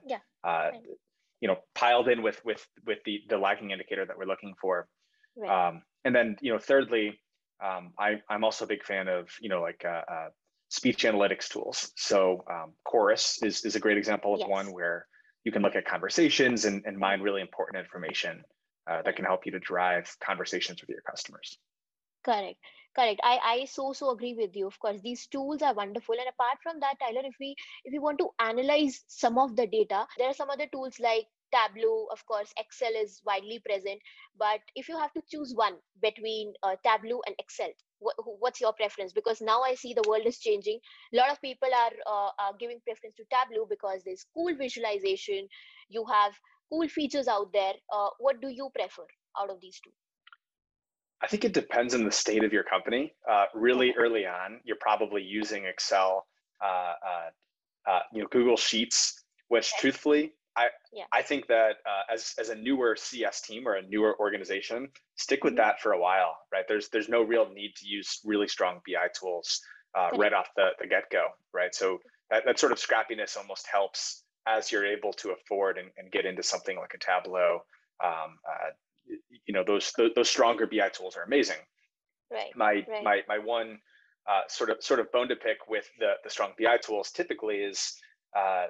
yeah. 0.07 0.17
Right. 0.43 0.73
you 1.39 1.47
know 1.47 1.57
piled 1.75 2.07
in 2.07 2.23
with 2.23 2.43
with 2.43 2.65
with 2.85 2.99
the 3.05 3.21
the 3.29 3.37
lagging 3.37 3.71
indicator 3.71 4.05
that 4.05 4.17
we're 4.17 4.25
looking 4.25 4.55
for. 4.59 4.87
Right. 5.37 5.67
Um, 5.69 5.83
and 6.05 6.15
then 6.15 6.35
you 6.41 6.51
know 6.51 6.59
thirdly 6.59 7.19
um, 7.63 7.91
I, 7.97 8.21
i'm 8.29 8.43
also 8.43 8.65
a 8.65 8.67
big 8.67 8.83
fan 8.83 9.07
of 9.07 9.29
you 9.41 9.49
know 9.49 9.61
like 9.61 9.83
uh, 9.85 10.01
uh, 10.11 10.29
speech 10.69 11.03
analytics 11.03 11.49
tools 11.49 11.91
so 11.95 12.43
um, 12.49 12.73
chorus 12.83 13.41
is, 13.43 13.65
is 13.65 13.75
a 13.75 13.79
great 13.79 13.97
example 13.97 14.33
of 14.33 14.39
yes. 14.39 14.49
one 14.49 14.67
where 14.73 15.07
you 15.43 15.51
can 15.51 15.61
look 15.61 15.75
at 15.75 15.85
conversations 15.85 16.65
and, 16.65 16.83
and 16.85 16.97
mine 16.97 17.21
really 17.21 17.41
important 17.41 17.83
information 17.83 18.43
uh, 18.89 19.01
that 19.03 19.15
can 19.15 19.25
help 19.25 19.45
you 19.45 19.51
to 19.51 19.59
drive 19.59 20.15
conversations 20.23 20.81
with 20.81 20.89
your 20.89 21.01
customers 21.01 21.57
Correct. 22.23 22.59
Correct. 22.93 23.21
I, 23.23 23.39
I 23.43 23.65
so 23.65 23.93
so 23.93 24.11
agree 24.11 24.33
with 24.33 24.55
you. 24.55 24.67
Of 24.67 24.77
course, 24.79 24.99
these 25.01 25.25
tools 25.27 25.61
are 25.61 25.73
wonderful. 25.73 26.15
And 26.15 26.27
apart 26.27 26.57
from 26.61 26.79
that, 26.81 26.99
Tyler, 26.99 27.25
if 27.25 27.35
we 27.39 27.55
if 27.85 27.93
we 27.93 27.99
want 27.99 28.19
to 28.19 28.29
analyze 28.39 29.03
some 29.07 29.37
of 29.37 29.55
the 29.55 29.65
data, 29.65 30.05
there 30.17 30.27
are 30.27 30.33
some 30.33 30.49
other 30.49 30.67
tools 30.67 30.99
like 30.99 31.25
Tableau, 31.51 32.07
of 32.11 32.25
course, 32.25 32.53
Excel 32.57 32.91
is 32.95 33.21
widely 33.25 33.59
present. 33.65 33.99
But 34.37 34.61
if 34.75 34.89
you 34.89 34.97
have 34.97 35.13
to 35.13 35.21
choose 35.29 35.53
one 35.55 35.75
between 36.01 36.53
uh, 36.63 36.75
Tableau 36.83 37.21
and 37.27 37.35
Excel, 37.39 37.69
what, 37.99 38.15
what's 38.39 38.61
your 38.61 38.73
preference? 38.73 39.13
Because 39.13 39.41
now 39.41 39.61
I 39.61 39.75
see 39.75 39.93
the 39.93 40.07
world 40.07 40.25
is 40.25 40.39
changing. 40.39 40.79
A 41.13 41.17
lot 41.17 41.31
of 41.31 41.41
people 41.41 41.69
are, 41.73 41.91
uh, 42.07 42.29
are 42.39 42.53
giving 42.59 42.79
preference 42.85 43.15
to 43.15 43.23
Tableau 43.31 43.65
because 43.69 44.01
there's 44.03 44.25
cool 44.33 44.55
visualization. 44.57 45.47
You 45.89 46.05
have 46.05 46.33
cool 46.71 46.87
features 46.87 47.27
out 47.27 47.51
there. 47.53 47.73
Uh, 47.91 48.09
what 48.19 48.41
do 48.41 48.47
you 48.49 48.69
prefer 48.73 49.05
out 49.39 49.49
of 49.49 49.61
these 49.61 49.79
two? 49.83 49.91
I 51.21 51.27
think 51.27 51.45
it 51.45 51.53
depends 51.53 51.93
on 51.93 52.03
the 52.03 52.11
state 52.11 52.43
of 52.43 52.51
your 52.51 52.63
company. 52.63 53.13
Uh, 53.29 53.45
really 53.53 53.93
early 53.97 54.25
on, 54.25 54.59
you're 54.63 54.77
probably 54.79 55.21
using 55.21 55.65
Excel, 55.65 56.25
uh, 56.63 56.93
uh, 57.05 57.89
uh 57.89 57.99
you 58.11 58.21
know, 58.21 58.27
Google 58.31 58.57
Sheets, 58.57 59.23
which 59.49 59.71
truthfully, 59.79 60.33
I 60.55 60.67
yeah. 60.91 61.05
I 61.13 61.21
think 61.21 61.47
that 61.47 61.77
uh, 61.85 62.13
as 62.13 62.33
as 62.39 62.49
a 62.49 62.55
newer 62.55 62.95
CS 62.95 63.41
team 63.41 63.67
or 63.67 63.75
a 63.75 63.81
newer 63.83 64.19
organization, 64.19 64.89
stick 65.15 65.43
with 65.43 65.53
mm-hmm. 65.53 65.57
that 65.57 65.81
for 65.81 65.93
a 65.93 65.99
while, 65.99 66.37
right? 66.51 66.65
There's 66.67 66.89
there's 66.89 67.09
no 67.09 67.21
real 67.21 67.49
need 67.53 67.73
to 67.77 67.87
use 67.87 68.19
really 68.25 68.47
strong 68.47 68.81
BI 68.85 69.07
tools 69.17 69.61
uh, 69.97 70.09
right 70.15 70.33
off 70.33 70.49
the, 70.55 70.69
the 70.79 70.87
get 70.87 71.09
go, 71.11 71.27
right? 71.53 71.73
So 71.73 71.99
that, 72.29 72.43
that 72.45 72.59
sort 72.59 72.71
of 72.71 72.79
scrappiness 72.79 73.37
almost 73.37 73.67
helps 73.67 74.23
as 74.47 74.71
you're 74.71 74.85
able 74.85 75.13
to 75.13 75.31
afford 75.31 75.77
and, 75.77 75.89
and 75.97 76.11
get 76.11 76.25
into 76.25 76.43
something 76.43 76.77
like 76.77 76.93
a 76.93 76.97
Tableau. 76.97 77.61
Um, 78.03 78.37
you 79.45 79.53
know 79.53 79.63
those 79.65 79.93
those 80.15 80.29
stronger 80.29 80.67
BI 80.67 80.89
tools 80.89 81.15
are 81.17 81.23
amazing. 81.23 81.57
Right. 82.31 82.55
My 82.55 82.83
right. 82.87 83.03
my 83.03 83.21
my 83.27 83.37
one 83.39 83.79
uh, 84.29 84.41
sort 84.47 84.69
of 84.69 84.83
sort 84.83 84.99
of 84.99 85.11
bone 85.11 85.27
to 85.29 85.35
pick 85.35 85.67
with 85.67 85.89
the 85.99 86.13
the 86.23 86.29
strong 86.29 86.51
BI 86.59 86.77
tools 86.77 87.11
typically 87.11 87.57
is 87.57 87.95
uh, 88.37 88.67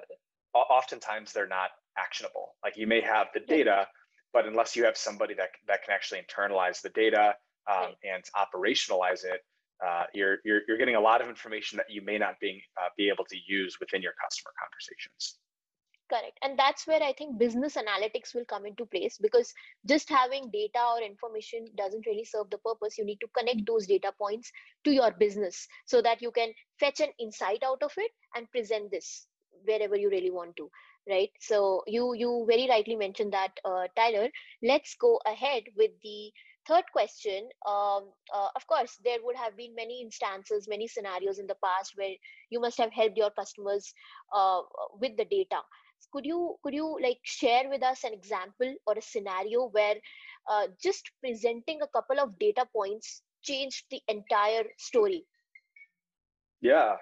oftentimes 0.54 1.32
they're 1.32 1.46
not 1.48 1.70
actionable. 1.98 2.54
Like 2.64 2.76
you 2.76 2.86
may 2.86 3.00
have 3.00 3.28
the 3.34 3.40
data, 3.40 3.86
but 4.32 4.46
unless 4.46 4.76
you 4.76 4.84
have 4.84 4.96
somebody 4.96 5.34
that 5.34 5.50
that 5.68 5.84
can 5.84 5.94
actually 5.94 6.20
internalize 6.20 6.80
the 6.80 6.90
data 6.90 7.34
um, 7.70 7.92
and 8.02 8.24
operationalize 8.36 9.24
it, 9.24 9.40
uh, 9.84 10.04
you're, 10.14 10.38
you're 10.44 10.60
you're 10.68 10.78
getting 10.78 10.96
a 10.96 11.00
lot 11.00 11.20
of 11.20 11.28
information 11.28 11.76
that 11.76 11.86
you 11.90 12.02
may 12.02 12.18
not 12.18 12.34
being 12.40 12.60
uh, 12.80 12.88
be 12.96 13.08
able 13.08 13.24
to 13.24 13.36
use 13.46 13.76
within 13.80 14.02
your 14.02 14.12
customer 14.22 14.52
conversations. 14.60 15.38
Correct. 16.12 16.38
And 16.42 16.58
that's 16.58 16.86
where 16.86 17.02
I 17.02 17.14
think 17.14 17.38
business 17.38 17.74
analytics 17.76 18.34
will 18.34 18.44
come 18.44 18.66
into 18.66 18.84
place 18.84 19.16
because 19.16 19.54
just 19.86 20.10
having 20.10 20.50
data 20.52 20.78
or 20.94 21.00
information 21.00 21.64
doesn't 21.74 22.04
really 22.06 22.24
serve 22.24 22.50
the 22.50 22.58
purpose. 22.58 22.98
You 22.98 23.06
need 23.06 23.20
to 23.20 23.28
connect 23.28 23.66
those 23.66 23.86
data 23.86 24.12
points 24.18 24.52
to 24.84 24.92
your 24.92 25.12
business 25.12 25.66
so 25.86 26.02
that 26.02 26.20
you 26.20 26.30
can 26.30 26.52
fetch 26.78 27.00
an 27.00 27.08
insight 27.18 27.62
out 27.64 27.82
of 27.82 27.92
it 27.96 28.10
and 28.36 28.50
present 28.50 28.90
this 28.90 29.26
wherever 29.64 29.96
you 29.96 30.10
really 30.10 30.30
want 30.30 30.56
to 30.56 30.70
right? 31.08 31.30
So 31.40 31.82
you 31.86 32.14
you 32.14 32.44
very 32.48 32.68
rightly 32.68 32.96
mentioned 32.96 33.32
that 33.32 33.58
uh, 33.64 33.86
tyler. 33.96 34.28
Let's 34.62 34.94
go 34.94 35.20
ahead 35.26 35.64
with 35.76 35.90
the 36.02 36.32
third 36.66 36.84
question. 36.92 37.48
Um, 37.66 38.10
uh, 38.32 38.48
of 38.54 38.66
course 38.66 38.98
there 39.04 39.18
would 39.22 39.36
have 39.36 39.56
been 39.56 39.74
many 39.74 40.02
instances 40.02 40.68
many 40.68 40.86
scenarios 40.86 41.38
in 41.38 41.46
the 41.46 41.56
past 41.64 41.92
where 41.96 42.14
you 42.50 42.60
must 42.60 42.78
have 42.78 42.92
helped 42.92 43.16
your 43.16 43.30
customers 43.30 43.92
uh, 44.32 44.60
with 45.00 45.16
the 45.16 45.24
data. 45.24 45.60
Could 46.12 46.26
you 46.26 46.56
could 46.62 46.74
you 46.74 46.98
like 47.02 47.18
share 47.22 47.68
with 47.68 47.82
us 47.82 48.04
an 48.04 48.12
example 48.12 48.74
or 48.86 48.94
a 48.96 49.02
scenario 49.02 49.68
where 49.68 49.96
uh, 50.48 50.66
just 50.80 51.10
presenting 51.20 51.80
a 51.82 51.88
couple 51.88 52.20
of 52.20 52.38
data 52.38 52.66
points 52.74 53.22
changed 53.42 53.86
the 53.90 54.00
entire 54.08 54.64
story? 54.78 55.24
Yeah 56.60 56.96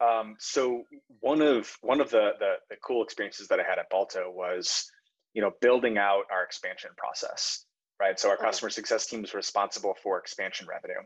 um, 0.00 0.36
so 0.38 0.84
one 1.20 1.42
of 1.42 1.70
one 1.82 2.00
of 2.00 2.10
the, 2.10 2.32
the, 2.38 2.54
the 2.70 2.76
cool 2.82 3.02
experiences 3.02 3.48
that 3.48 3.60
i 3.60 3.62
had 3.62 3.78
at 3.78 3.88
balto 3.90 4.30
was 4.30 4.90
you 5.34 5.42
know 5.42 5.52
building 5.60 5.98
out 5.98 6.24
our 6.32 6.42
expansion 6.42 6.90
process 6.96 7.64
right 8.00 8.18
so 8.18 8.28
our 8.28 8.34
okay. 8.34 8.44
customer 8.44 8.70
success 8.70 9.06
team 9.06 9.24
is 9.24 9.34
responsible 9.34 9.94
for 10.02 10.18
expansion 10.18 10.66
revenue 10.68 11.02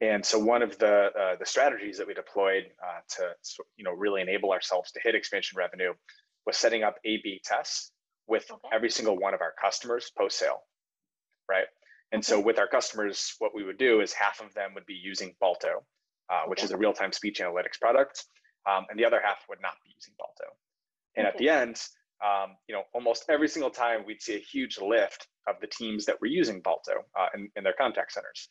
and 0.00 0.24
so 0.24 0.38
one 0.38 0.62
of 0.62 0.76
the 0.78 1.10
uh, 1.18 1.36
the 1.38 1.46
strategies 1.46 1.96
that 1.98 2.06
we 2.06 2.14
deployed 2.14 2.64
uh, 2.82 3.00
to 3.08 3.34
you 3.76 3.84
know 3.84 3.92
really 3.92 4.20
enable 4.20 4.52
ourselves 4.52 4.92
to 4.92 5.00
hit 5.02 5.14
expansion 5.14 5.56
revenue 5.56 5.92
was 6.44 6.56
setting 6.56 6.82
up 6.82 6.96
A/B 7.04 7.40
tests 7.44 7.92
with 8.26 8.50
okay. 8.50 8.68
every 8.72 8.90
single 8.90 9.16
one 9.16 9.34
of 9.34 9.40
our 9.40 9.52
customers 9.60 10.10
post 10.16 10.38
sale, 10.38 10.62
right? 11.48 11.66
And 12.12 12.20
okay. 12.20 12.26
so 12.26 12.40
with 12.40 12.58
our 12.58 12.68
customers, 12.68 13.34
what 13.38 13.54
we 13.54 13.64
would 13.64 13.78
do 13.78 14.00
is 14.00 14.12
half 14.12 14.40
of 14.40 14.52
them 14.54 14.74
would 14.74 14.86
be 14.86 14.94
using 14.94 15.34
Balto, 15.40 15.84
uh, 16.30 16.42
which 16.46 16.60
okay. 16.60 16.66
is 16.66 16.70
a 16.72 16.76
real 16.76 16.92
time 16.92 17.12
speech 17.12 17.40
analytics 17.40 17.80
product, 17.80 18.24
um, 18.68 18.86
and 18.90 18.98
the 18.98 19.04
other 19.04 19.20
half 19.22 19.38
would 19.48 19.60
not 19.60 19.74
be 19.84 19.90
using 19.94 20.14
Balto. 20.18 20.52
And 21.16 21.26
at 21.26 21.38
the 21.38 21.48
end, 21.48 21.80
um, 22.24 22.56
you 22.68 22.74
know, 22.74 22.82
almost 22.94 23.24
every 23.28 23.48
single 23.48 23.70
time 23.70 24.04
we'd 24.06 24.22
see 24.22 24.34
a 24.34 24.38
huge 24.38 24.78
lift 24.78 25.28
of 25.46 25.56
the 25.60 25.66
teams 25.66 26.04
that 26.06 26.20
were 26.20 26.26
using 26.26 26.60
Balto 26.60 27.04
uh, 27.18 27.28
in, 27.34 27.48
in 27.56 27.64
their 27.64 27.74
contact 27.74 28.12
centers. 28.12 28.48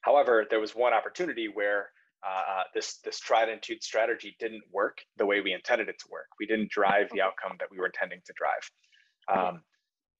However, 0.00 0.46
there 0.48 0.60
was 0.60 0.74
one 0.74 0.92
opportunity 0.92 1.48
where 1.52 1.90
uh, 2.26 2.62
this 2.74 2.98
this 3.04 3.20
tried 3.20 3.48
and 3.48 3.60
true 3.60 3.76
strategy 3.80 4.36
didn't 4.38 4.62
work 4.72 4.98
the 5.18 5.26
way 5.26 5.40
we 5.40 5.52
intended 5.52 5.88
it 5.88 5.98
to 5.98 6.06
work. 6.10 6.26
We 6.40 6.46
didn't 6.46 6.70
drive 6.70 7.10
the 7.12 7.20
outcome 7.20 7.56
that 7.58 7.68
we 7.70 7.78
were 7.78 7.86
intending 7.86 8.20
to 8.26 8.32
drive, 8.32 9.38
um, 9.38 9.62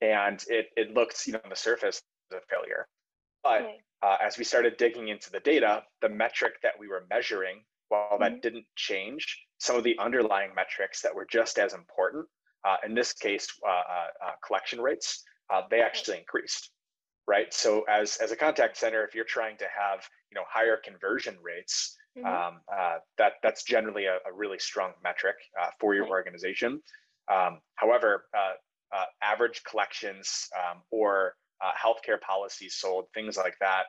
and 0.01 0.43
it 0.49 0.67
it 0.77 0.93
looked 0.93 1.27
you 1.27 1.33
know 1.33 1.41
on 1.43 1.51
the 1.51 1.57
surface 1.57 2.03
as 2.31 2.39
a 2.39 2.55
failure. 2.55 2.87
But 3.43 3.63
uh, 4.05 4.17
as 4.23 4.39
we 4.39 4.45
started 4.45 4.77
digging 4.77 5.09
into 5.09 5.31
the 5.31 5.41
data, 5.41 5.83
the 6.03 6.09
metric 6.09 6.55
that 6.63 6.75
we 6.79 6.89
were 6.89 7.05
measuring, 7.11 7.65
while 7.89 8.19
that 8.19 8.33
mm-hmm. 8.33 8.41
didn't 8.41 8.67
change, 8.77 9.47
some 9.59 9.77
of 9.77 9.85
the 9.85 9.99
underlying 9.99 10.55
metrics 10.55 11.01
that 11.03 11.15
were 11.15 11.27
just 11.31 11.59
as 11.59 11.73
important, 11.73 12.27
uh, 12.65 12.77
in 12.85 12.95
this 12.95 13.13
case, 13.13 13.47
uh, 13.67 13.71
uh, 13.71 14.07
uh, 14.27 14.31
collection 14.47 14.81
rates, 14.81 15.25
they 15.71 15.81
actually 15.81 16.19
increased 16.19 16.71
right? 17.27 17.53
So 17.53 17.85
as 17.89 18.17
as 18.19 18.33
a 18.33 18.37
contact 18.37 18.77
center, 18.77 19.05
if 19.05 19.15
you're 19.15 19.25
trying 19.25 19.57
to 19.59 19.65
have 19.65 20.07
you 20.31 20.35
know 20.35 20.45
higher 20.49 20.77
conversion 20.77 21.37
rates, 21.43 21.97
mm-hmm. 22.17 22.27
um, 22.27 22.61
uh, 22.73 22.99
that 23.19 23.35
that's 23.43 23.63
generally 23.65 24.07
a, 24.07 24.17
a 24.27 24.33
really 24.33 24.59
strong 24.59 24.93
metric 25.03 25.37
uh, 25.61 25.71
for 25.81 25.95
your 25.95 26.09
organization. 26.09 26.81
Um, 27.33 27.61
however, 27.77 28.27
uh, 28.37 28.55
uh 28.95 29.05
average 29.23 29.63
collections 29.65 30.49
um, 30.59 30.83
or 30.91 31.35
uh, 31.63 31.73
healthcare 31.73 32.21
policies 32.21 32.77
sold, 32.77 33.07
things 33.15 33.37
like 33.37 33.57
that, 33.61 33.85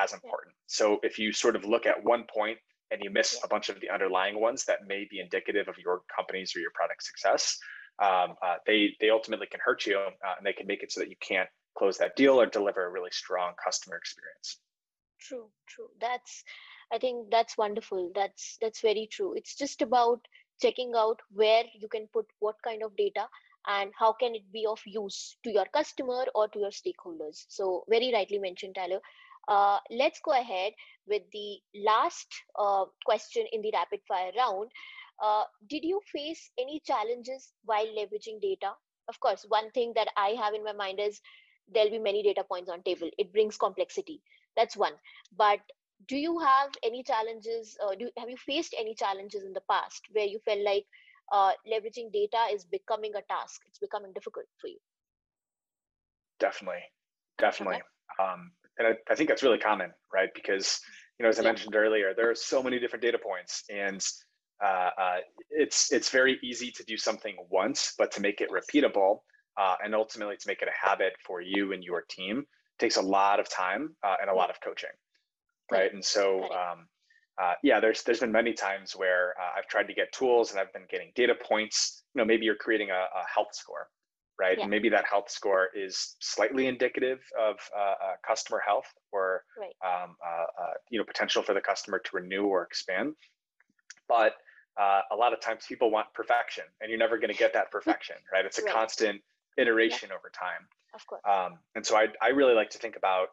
as 0.00 0.12
important. 0.12 0.54
So 0.66 0.98
if 1.02 1.18
you 1.18 1.32
sort 1.32 1.56
of 1.56 1.64
look 1.64 1.86
at 1.86 2.02
one 2.02 2.24
point 2.34 2.58
and 2.90 3.00
you 3.02 3.10
miss 3.10 3.38
a 3.44 3.48
bunch 3.48 3.68
of 3.68 3.80
the 3.80 3.90
underlying 3.90 4.40
ones 4.40 4.64
that 4.64 4.86
may 4.86 5.06
be 5.10 5.20
indicative 5.20 5.68
of 5.68 5.76
your 5.78 6.02
company's 6.14 6.54
or 6.56 6.60
your 6.60 6.72
product 6.74 7.02
success, 7.02 7.58
um, 8.00 8.34
uh, 8.42 8.56
they 8.66 8.96
they 9.00 9.10
ultimately 9.10 9.46
can 9.46 9.60
hurt 9.62 9.86
you 9.86 9.98
and 9.98 10.44
they 10.46 10.52
can 10.52 10.66
make 10.66 10.82
it 10.82 10.90
so 10.90 11.00
that 11.00 11.10
you 11.10 11.16
can't 11.20 11.48
close 11.76 11.98
that 11.98 12.16
deal 12.16 12.40
or 12.40 12.46
deliver 12.46 12.86
a 12.86 12.90
really 12.90 13.10
strong 13.12 13.52
customer 13.62 13.96
experience. 13.96 14.58
True 15.20 15.50
true. 15.68 15.88
That's 16.00 16.44
i 16.92 16.98
think 16.98 17.30
that's 17.30 17.58
wonderful. 17.58 18.10
That's 18.14 18.56
that's 18.60 18.80
very 18.80 19.08
true. 19.10 19.34
It's 19.34 19.54
just 19.54 19.82
about 19.82 20.26
checking 20.60 20.92
out 20.96 21.20
where 21.32 21.64
you 21.74 21.88
can 21.88 22.06
put 22.12 22.26
what 22.38 22.56
kind 22.62 22.82
of 22.82 22.96
data 22.96 23.26
and 23.66 23.92
how 23.98 24.12
can 24.12 24.34
it 24.34 24.50
be 24.52 24.66
of 24.66 24.80
use 24.86 25.36
to 25.44 25.50
your 25.50 25.66
customer 25.66 26.24
or 26.34 26.48
to 26.48 26.58
your 26.60 26.70
stakeholders? 26.70 27.44
So 27.48 27.84
very 27.88 28.12
rightly 28.12 28.38
mentioned 28.38 28.74
tyler 28.76 29.00
uh, 29.48 29.78
let's 29.90 30.20
go 30.20 30.32
ahead 30.32 30.72
with 31.06 31.22
the 31.32 31.58
last 31.84 32.26
uh, 32.58 32.84
question 33.04 33.46
in 33.52 33.62
the 33.62 33.70
rapid 33.74 34.00
fire 34.06 34.30
round. 34.36 34.70
Uh, 35.22 35.44
did 35.68 35.84
you 35.84 36.00
face 36.12 36.50
any 36.58 36.80
challenges 36.84 37.52
while 37.64 37.86
leveraging 37.86 38.40
data? 38.40 38.72
Of 39.08 39.18
course 39.20 39.44
one 39.48 39.70
thing 39.72 39.92
that 39.96 40.08
i 40.16 40.30
have 40.40 40.54
in 40.54 40.62
my 40.64 40.72
mind 40.72 41.00
is 41.00 41.20
there'll 41.72 41.90
be 41.90 41.98
many 41.98 42.22
data 42.22 42.44
points 42.44 42.70
on 42.70 42.82
table. 42.82 43.10
It 43.18 43.32
brings 43.32 43.56
complexity. 43.56 44.22
That's 44.56 44.76
one. 44.76 44.92
But 45.36 45.60
do 46.08 46.16
you 46.16 46.38
have 46.38 46.70
any 46.82 47.02
challenges 47.02 47.76
uh, 47.84 47.94
do 47.94 48.10
have 48.16 48.30
you 48.30 48.36
faced 48.36 48.74
any 48.78 48.94
challenges 48.94 49.42
in 49.44 49.52
the 49.52 49.62
past 49.70 50.02
where 50.12 50.24
you 50.24 50.38
felt 50.44 50.60
like 50.60 50.86
uh, 51.32 51.52
leveraging 51.70 52.12
data 52.12 52.46
is 52.52 52.64
becoming 52.64 53.12
a 53.16 53.22
task. 53.22 53.62
It's 53.66 53.78
becoming 53.78 54.12
difficult 54.12 54.46
for 54.60 54.68
you. 54.68 54.78
Definitely. 56.38 56.82
Definitely. 57.38 57.76
Okay. 57.76 58.32
um, 58.32 58.52
and 58.78 58.88
I, 58.88 59.12
I, 59.12 59.14
think 59.14 59.28
that's 59.28 59.42
really 59.42 59.58
common 59.58 59.92
right? 60.12 60.30
Because 60.34 60.80
you 61.20 61.24
know 61.24 61.30
as 61.30 61.38
i 61.38 61.42
yeah. 61.42 61.48
mentioned 61.48 61.76
earlier 61.76 62.14
there 62.16 62.30
are 62.30 62.34
so 62.34 62.62
many 62.62 62.78
different 62.78 63.02
data 63.02 63.18
points 63.18 63.62
and 63.70 64.04
uh, 64.64 64.90
uh, 64.98 65.16
it's 65.50 65.92
it's 65.92 66.10
very 66.10 66.38
easy 66.42 66.70
to 66.70 66.82
do 66.84 66.96
something 66.96 67.36
once 67.50 67.94
but 67.98 68.10
to 68.12 68.20
make 68.20 68.40
it 68.40 68.48
repeatable 68.50 69.18
uh, 69.58 69.76
and 69.84 69.94
ultimately 69.94 70.36
to 70.36 70.48
make 70.48 70.62
it 70.62 70.68
a 70.68 70.88
habit 70.88 71.12
for 71.24 71.40
you 71.42 71.72
and 71.72 71.84
your 71.84 72.02
team 72.08 72.44
takes 72.78 72.96
a 72.96 73.02
lot 73.02 73.38
of 73.38 73.48
time 73.48 73.94
uh, 74.02 74.16
and 74.20 74.30
a 74.30 74.34
lot 74.34 74.48
of 74.50 74.60
coaching 74.62 74.90
right? 75.70 75.92
and 75.92 76.04
so 76.04 76.42
um, 76.44 76.86
uh, 77.40 77.54
yeah 77.62 77.80
there's 77.80 78.02
there's 78.02 78.20
been 78.20 78.32
many 78.32 78.52
times 78.52 78.92
where 78.92 79.34
uh, 79.40 79.58
i've 79.58 79.66
tried 79.68 79.86
to 79.86 79.94
get 79.94 80.12
tools 80.12 80.50
and 80.50 80.60
i've 80.60 80.72
been 80.72 80.86
getting 80.90 81.10
data 81.14 81.34
points 81.34 82.02
you 82.14 82.20
know 82.20 82.24
maybe 82.24 82.44
you're 82.44 82.54
creating 82.56 82.90
a, 82.90 82.92
a 82.94 83.24
health 83.34 83.54
score 83.54 83.88
right? 84.40 84.56
Yeah. 84.56 84.64
And 84.64 84.70
maybe 84.70 84.88
that 84.88 85.04
health 85.04 85.30
score 85.30 85.68
is 85.76 86.16
slightly 86.20 86.66
indicative 86.66 87.20
of 87.38 87.56
uh, 87.76 87.80
uh, 87.80 87.94
customer 88.26 88.60
health 88.66 88.86
or 89.12 89.42
right. 89.58 89.74
um, 89.84 90.16
uh, 90.24 90.62
uh 90.62 90.72
you 90.88 90.98
know 90.98 91.04
potential 91.04 91.42
for 91.42 91.52
the 91.52 91.60
customer 91.60 91.98
to 91.98 92.10
renew 92.14 92.44
or 92.44 92.62
expand. 92.62 93.14
But 94.08 94.36
uh, 94.80 95.02
a 95.12 95.16
lot 95.16 95.34
of 95.34 95.40
times 95.40 95.64
people 95.68 95.90
want 95.90 96.06
perfection, 96.14 96.64
and 96.80 96.88
you're 96.88 96.98
never 96.98 97.18
going 97.18 97.32
to 97.32 97.38
get 97.38 97.52
that 97.52 97.70
perfection, 97.76 98.16
right? 98.32 98.44
It's 98.44 98.58
a 98.58 98.62
right. 98.62 98.74
constant 98.74 99.20
iteration 99.58 100.08
yeah. 100.10 100.16
over 100.16 100.30
time. 100.34 100.66
Of 100.94 101.06
course. 101.06 101.22
Um, 101.28 101.58
and 101.76 101.84
so 101.86 101.96
I, 101.96 102.06
I 102.20 102.28
really 102.28 102.54
like 102.54 102.70
to 102.70 102.78
think 102.78 102.96
about 102.96 103.28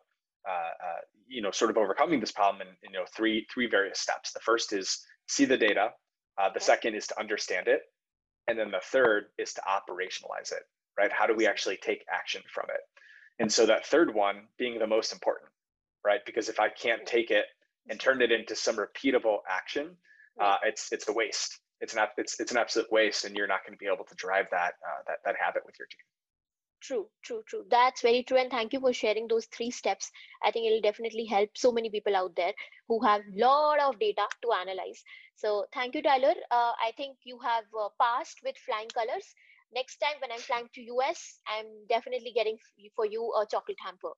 uh, 0.49 1.01
you 1.27 1.41
know 1.41 1.51
sort 1.51 1.71
of 1.71 1.77
overcoming 1.77 2.19
this 2.19 2.31
problem 2.31 2.61
in, 2.61 2.67
you 2.83 2.97
know 2.97 3.05
three 3.15 3.45
three 3.53 3.67
various 3.67 3.99
steps. 3.99 4.31
The 4.33 4.39
first 4.39 4.73
is 4.73 4.99
see 5.27 5.45
the 5.45 5.57
data. 5.57 5.91
the 6.53 6.59
second 6.59 6.95
is 6.95 7.07
to 7.07 7.19
understand 7.19 7.67
it, 7.67 7.81
and 8.47 8.57
then 8.57 8.71
the 8.71 8.81
third 8.83 9.25
is 9.37 9.53
to 9.53 9.61
operationalize 9.61 10.51
it 10.51 10.63
right? 10.97 11.11
How 11.11 11.27
do 11.27 11.35
we 11.35 11.47
actually 11.47 11.77
take 11.77 12.05
action 12.11 12.41
from 12.53 12.65
it? 12.69 12.81
And 13.39 13.51
so 13.51 13.65
that 13.67 13.85
third 13.85 14.13
one 14.13 14.43
being 14.57 14.79
the 14.79 14.87
most 14.87 15.13
important, 15.13 15.51
right? 16.03 16.21
Because 16.25 16.49
if 16.49 16.59
I 16.59 16.69
can't 16.69 17.05
take 17.05 17.29
it 17.29 17.45
and 17.89 17.99
turn 17.99 18.21
it 18.21 18.31
into 18.31 18.55
some 18.55 18.77
repeatable 18.77 19.39
action, 19.47 19.95
uh, 20.41 20.57
it's 20.63 20.91
it's 20.91 21.07
a 21.07 21.13
waste. 21.13 21.59
It's 21.79 21.93
an 21.95 21.99
it's 22.17 22.39
it's 22.39 22.51
an 22.51 22.57
absolute 22.57 22.91
waste, 22.91 23.25
and 23.25 23.35
you're 23.35 23.47
not 23.47 23.63
going 23.65 23.73
to 23.73 23.77
be 23.77 23.91
able 23.91 24.05
to 24.05 24.15
drive 24.15 24.47
that 24.51 24.73
uh, 24.85 25.01
that 25.07 25.17
that 25.25 25.35
habit 25.39 25.63
with 25.65 25.75
your 25.77 25.87
team. 25.87 26.16
True, 26.81 27.09
true, 27.21 27.43
true. 27.47 27.65
That's 27.69 28.01
very 28.01 28.23
true. 28.23 28.37
And 28.37 28.49
thank 28.49 28.73
you 28.73 28.79
for 28.79 28.91
sharing 28.93 29.27
those 29.27 29.45
three 29.45 29.69
steps. 29.71 30.11
I 30.41 30.49
think 30.51 30.65
it'll 30.65 30.81
definitely 30.81 31.25
help 31.25 31.55
so 31.55 31.71
many 31.71 31.89
people 31.89 32.15
out 32.15 32.35
there 32.35 32.53
who 32.87 32.99
have 33.05 33.21
a 33.21 33.39
lot 33.39 33.79
of 33.79 33.99
data 33.99 34.27
to 34.41 34.51
analyze. 34.53 35.03
So 35.35 35.67
thank 35.73 35.93
you, 35.95 36.01
Tyler. 36.01 36.33
Uh, 36.49 36.73
I 36.81 36.93
think 36.97 37.17
you 37.23 37.39
have 37.39 37.65
uh, 37.79 37.89
passed 38.01 38.39
with 38.43 38.57
flying 38.57 38.87
colors 38.89 39.35
next 39.73 39.97
time 39.97 40.15
when 40.21 40.31
I'm 40.31 40.39
flying 40.39 40.67
to 40.75 40.81
US, 40.97 41.39
I'm 41.47 41.65
definitely 41.89 42.31
getting 42.33 42.57
for 42.95 43.05
you 43.05 43.33
a 43.39 43.45
chocolate 43.45 43.77
hamper. 43.83 44.13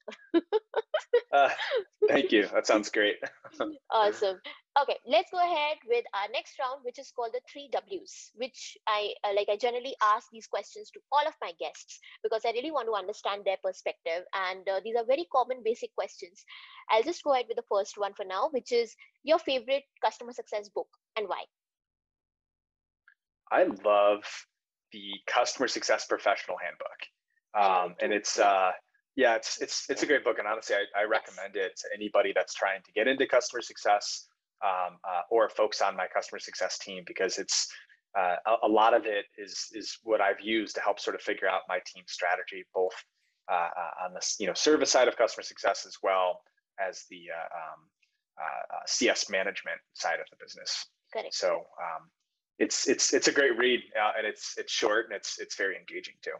uh, 1.34 1.50
thank 2.08 2.32
you. 2.32 2.48
That 2.53 2.68
sounds 2.68 2.89
great. 2.89 3.18
awesome. 3.91 4.39
Okay, 4.82 4.98
let's 5.06 5.32
go 5.32 5.39
ahead 5.39 5.77
with 5.88 6.06
our 6.13 6.32
next 6.32 6.58
round, 6.60 6.82
which 6.84 7.00
is 7.00 7.12
called 7.15 7.32
the 7.34 7.41
three 7.51 7.70
W's, 7.72 8.32
which 8.36 8.77
I 8.88 9.13
uh, 9.24 9.34
like. 9.36 9.50
I 9.50 9.58
generally 9.58 9.96
ask 10.01 10.27
these 10.32 10.48
questions 10.48 10.89
to 10.91 11.00
all 11.12 11.27
of 11.27 11.34
my 11.41 11.51
guests 11.60 12.00
because 12.24 12.44
I 12.46 12.51
really 12.51 12.72
want 12.72 12.88
to 12.88 12.94
understand 12.94 13.44
their 13.44 13.58
perspective, 13.63 14.24
and 14.34 14.68
uh, 14.70 14.79
these 14.84 14.96
are 14.96 15.06
very 15.06 15.27
common, 15.32 15.62
basic 15.65 15.94
questions. 15.96 16.46
I'll 16.89 17.03
just 17.03 17.24
go 17.24 17.34
ahead 17.34 17.46
with 17.48 17.58
the 17.58 17.70
first 17.70 17.98
one 17.98 18.13
for 18.13 18.25
now, 18.25 18.50
which 18.51 18.72
is 18.72 18.96
your 19.24 19.39
favorite 19.39 19.84
customer 20.03 20.34
success 20.34 20.70
book 20.70 20.88
and 21.18 21.27
why. 21.27 21.44
I 23.51 23.63
love 23.63 24.24
the 24.91 25.12
Customer 25.27 25.67
Success 25.67 26.05
Professional 26.05 26.58
Handbook, 26.58 27.00
um, 27.53 27.96
and 28.01 28.13
it's 28.13 28.39
uh, 28.39 28.72
yeah, 29.15 29.36
it's 29.36 29.62
it's 29.62 29.86
it's 29.89 30.03
a 30.03 30.05
great 30.05 30.24
book, 30.24 30.39
and 30.39 30.48
honestly, 30.48 30.75
I, 30.75 31.01
I 31.01 31.03
recommend 31.03 31.55
it 31.55 31.77
to 31.77 31.88
anybody 31.93 32.31
that's 32.34 32.53
trying 32.53 32.81
to 32.84 32.91
get 32.93 33.08
into 33.08 33.27
customer 33.27 33.62
success 33.62 34.27
um, 34.63 34.98
uh, 35.03 35.22
or 35.29 35.50
folks 35.50 35.81
on 35.81 35.96
my 35.96 36.08
customer 36.08 36.39
success 36.39 36.77
team 36.77 37.03
because 37.05 37.38
it's 37.38 37.67
uh, 38.17 38.36
a, 38.46 38.67
a, 38.67 38.67
lot 38.67 38.93
of 38.93 39.05
it 39.05 39.25
is 39.38 39.67
is 39.74 39.98
what 40.03 40.22
I've 40.22 40.41
used 40.41 40.75
to 40.75 40.81
help 40.81 41.00
sort 41.00 41.15
of 41.15 41.22
figure 41.22 41.48
out 41.48 41.62
my 41.67 41.79
team 41.86 42.03
strategy, 42.08 42.65
both 42.74 42.93
uh, 43.51 43.69
uh, 43.75 44.05
on 44.05 44.13
the 44.13 44.22
you 44.39 44.48
know 44.48 44.53
service 44.53 44.91
side 44.91 45.08
of 45.08 45.17
customer 45.17 45.43
success 45.43 45.86
as 45.86 45.98
well 46.01 46.41
as 46.79 47.05
the 47.10 47.25
uh, 47.29 47.58
um, 47.58 47.79
CS 48.86 49.29
management 49.29 49.79
side 49.93 50.19
of 50.19 50.25
the 50.31 50.38
business. 50.43 50.86
Correct. 51.12 51.34
So 51.34 51.55
um, 51.55 52.10
it's 52.60 52.88
it's 52.88 53.13
it's 53.13 53.28
a 53.28 53.32
great 53.32 53.58
read 53.58 53.82
uh, 54.00 54.12
and 54.18 54.28
it's 54.28 54.56
it's 54.58 54.72
short 54.72 55.06
and 55.06 55.16
it's 55.16 55.39
it's 55.39 55.56
very 55.56 55.75
engaging 55.75 56.16
too 56.22 56.36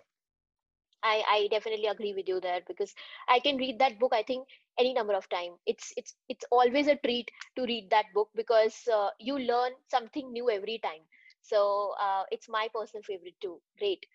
I, 1.02 1.24
I 1.30 1.48
definitely 1.50 1.88
agree 1.88 2.14
with 2.14 2.28
you 2.28 2.42
there 2.42 2.60
because 2.68 2.94
I 3.30 3.40
can 3.40 3.56
read 3.58 3.80
that 3.80 4.00
book 4.00 4.12
I 4.14 4.24
think 4.24 4.48
any 4.80 4.94
number 4.94 5.14
of 5.14 5.28
time. 5.30 5.54
It's 5.66 5.94
it's 5.98 6.16
it's 6.30 6.46
always 6.52 6.88
a 6.88 6.96
treat 6.96 7.30
to 7.58 7.64
read 7.64 7.90
that 7.92 8.06
book 8.14 8.30
because 8.36 8.88
uh, 8.92 9.10
you 9.20 9.38
learn 9.38 9.72
something 9.88 10.32
new 10.32 10.50
every 10.50 10.80
time. 10.80 11.02
So 11.42 11.94
uh, 12.02 12.24
it's 12.32 12.50
my 12.50 12.68
personal 12.74 13.04
favorite 13.04 13.36
too. 13.42 13.62
Great. 13.78 14.06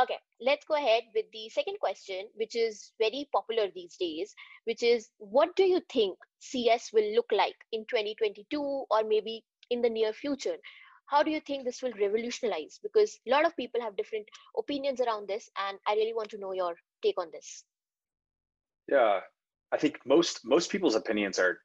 Okay, 0.00 0.16
let's 0.40 0.64
go 0.64 0.74
ahead 0.74 1.02
with 1.14 1.26
the 1.32 1.50
second 1.50 1.78
question, 1.78 2.28
which 2.34 2.56
is 2.56 2.92
very 2.98 3.28
popular 3.30 3.68
these 3.74 3.96
days, 3.98 4.34
which 4.64 4.82
is 4.82 5.10
what 5.18 5.54
do 5.54 5.64
you 5.64 5.80
think 5.92 6.16
CS 6.38 6.92
will 6.94 7.12
look 7.14 7.30
like 7.30 7.56
in 7.72 7.84
2022 7.84 8.58
or 8.90 9.04
maybe 9.04 9.44
in 9.68 9.82
the 9.82 9.90
near 9.90 10.14
future? 10.14 10.56
How 11.06 11.22
do 11.22 11.30
you 11.30 11.40
think 11.40 11.64
this 11.64 11.82
will 11.82 11.92
revolutionize? 12.00 12.78
Because 12.82 13.18
a 13.26 13.30
lot 13.30 13.44
of 13.44 13.56
people 13.56 13.80
have 13.80 13.96
different 13.96 14.26
opinions 14.58 15.00
around 15.00 15.28
this 15.28 15.50
and 15.68 15.78
i 15.86 15.94
really 15.94 16.14
want 16.14 16.30
to 16.30 16.38
know 16.38 16.52
your 16.52 16.74
take 17.02 17.18
on 17.18 17.28
this. 17.32 17.64
Yeah 18.88 19.20
i 19.72 19.76
think 19.76 19.98
most 20.04 20.40
most 20.44 20.70
people's 20.70 20.94
opinions 20.94 21.38
are 21.38 21.58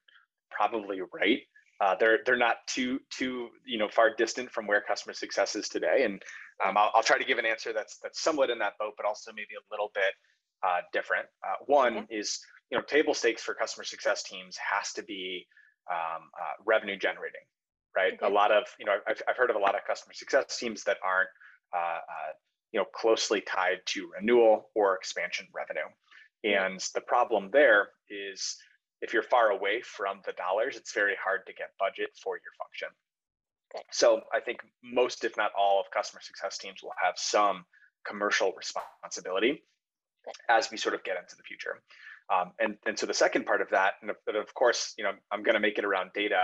probably 0.50 1.02
right. 1.14 1.42
Uh, 1.80 1.96
they're 2.00 2.20
they're 2.26 2.38
not 2.38 2.58
too 2.68 3.00
too 3.12 3.50
you 3.66 3.78
know 3.78 3.88
far 3.88 4.14
distant 4.16 4.52
from 4.52 4.66
where 4.66 4.82
customer 4.82 5.14
success 5.14 5.56
is 5.56 5.70
today. 5.70 6.04
And 6.04 6.22
um, 6.66 6.76
I'll, 6.76 6.92
I'll, 6.96 7.04
try 7.04 7.20
to 7.20 7.24
give 7.26 7.38
an 7.38 7.46
answer 7.46 7.72
that's 7.72 8.00
that's 8.02 8.22
somewhat 8.22 8.50
in 8.50 8.58
that 8.60 8.74
boat 8.80 8.94
but 8.98 9.06
also 9.06 9.32
maybe 9.32 9.54
a 9.56 9.66
little 9.72 9.92
bit 9.94 10.14
uh, 10.66 10.82
different. 10.92 11.28
Uh, 11.46 11.56
one 11.68 11.98
okay. 11.98 12.18
is 12.18 12.40
you 12.72 12.78
know 12.78 12.84
table 12.84 13.14
stakes 13.14 13.44
for 13.44 13.54
customer 13.54 13.84
success 13.84 14.24
teams 14.24 14.58
has 14.58 14.92
to 14.94 15.04
be 15.04 15.46
um, 15.92 16.24
uh, 16.42 16.64
revenue 16.66 16.98
generating 16.98 17.46
right? 17.98 18.14
Okay. 18.14 18.32
A 18.32 18.34
lot 18.42 18.52
of, 18.58 18.64
you 18.80 18.86
know, 18.86 18.98
I've, 19.10 19.22
I've 19.28 19.38
heard 19.42 19.50
of 19.50 19.58
a 19.62 19.64
lot 19.68 19.76
of 19.78 19.82
customer 19.92 20.14
success 20.14 20.58
teams 20.62 20.84
that 20.84 20.98
aren't, 21.04 21.34
uh, 21.76 22.02
uh, 22.16 22.32
you 22.72 22.80
know, 22.80 22.86
closely 23.02 23.42
tied 23.42 23.80
to 23.94 24.00
renewal 24.18 24.70
or 24.76 24.96
expansion 24.96 25.48
revenue. 25.60 25.90
And 26.44 26.80
the 26.94 27.02
problem 27.02 27.50
there 27.52 27.82
is 28.10 28.40
if 29.02 29.14
you're 29.14 29.24
far 29.36 29.48
away 29.58 29.82
from 29.98 30.22
the 30.28 30.34
dollars, 30.34 30.74
it's 30.78 30.94
very 30.94 31.16
hard 31.26 31.42
to 31.48 31.54
get 31.54 31.70
budget 31.80 32.10
for 32.24 32.34
your 32.36 32.54
function. 32.62 32.90
Okay. 33.70 33.84
So 33.92 34.22
I 34.38 34.40
think 34.46 34.60
most, 34.84 35.26
if 35.26 35.36
not 35.36 35.52
all, 35.60 35.80
of 35.82 35.88
customer 35.92 36.22
success 36.22 36.58
teams 36.58 36.80
will 36.84 36.98
have 37.04 37.16
some 37.18 37.66
commercial 38.10 38.54
responsibility 38.56 39.64
as 40.50 40.70
we 40.72 40.78
sort 40.78 40.96
of 40.96 41.04
get 41.04 41.18
into 41.18 41.36
the 41.36 41.44
future. 41.44 41.76
Um, 42.34 42.52
and, 42.60 42.78
and 42.86 42.96
so 43.00 43.06
the 43.06 43.14
second 43.26 43.46
part 43.46 43.62
of 43.62 43.70
that, 43.72 43.94
and 44.02 44.12
of, 44.12 44.18
of 44.36 44.54
course, 44.54 44.94
you 44.98 45.04
know, 45.06 45.14
I'm 45.32 45.44
going 45.44 45.56
to 45.56 45.66
make 45.68 45.78
it 45.78 45.86
around 45.86 46.12
data, 46.14 46.44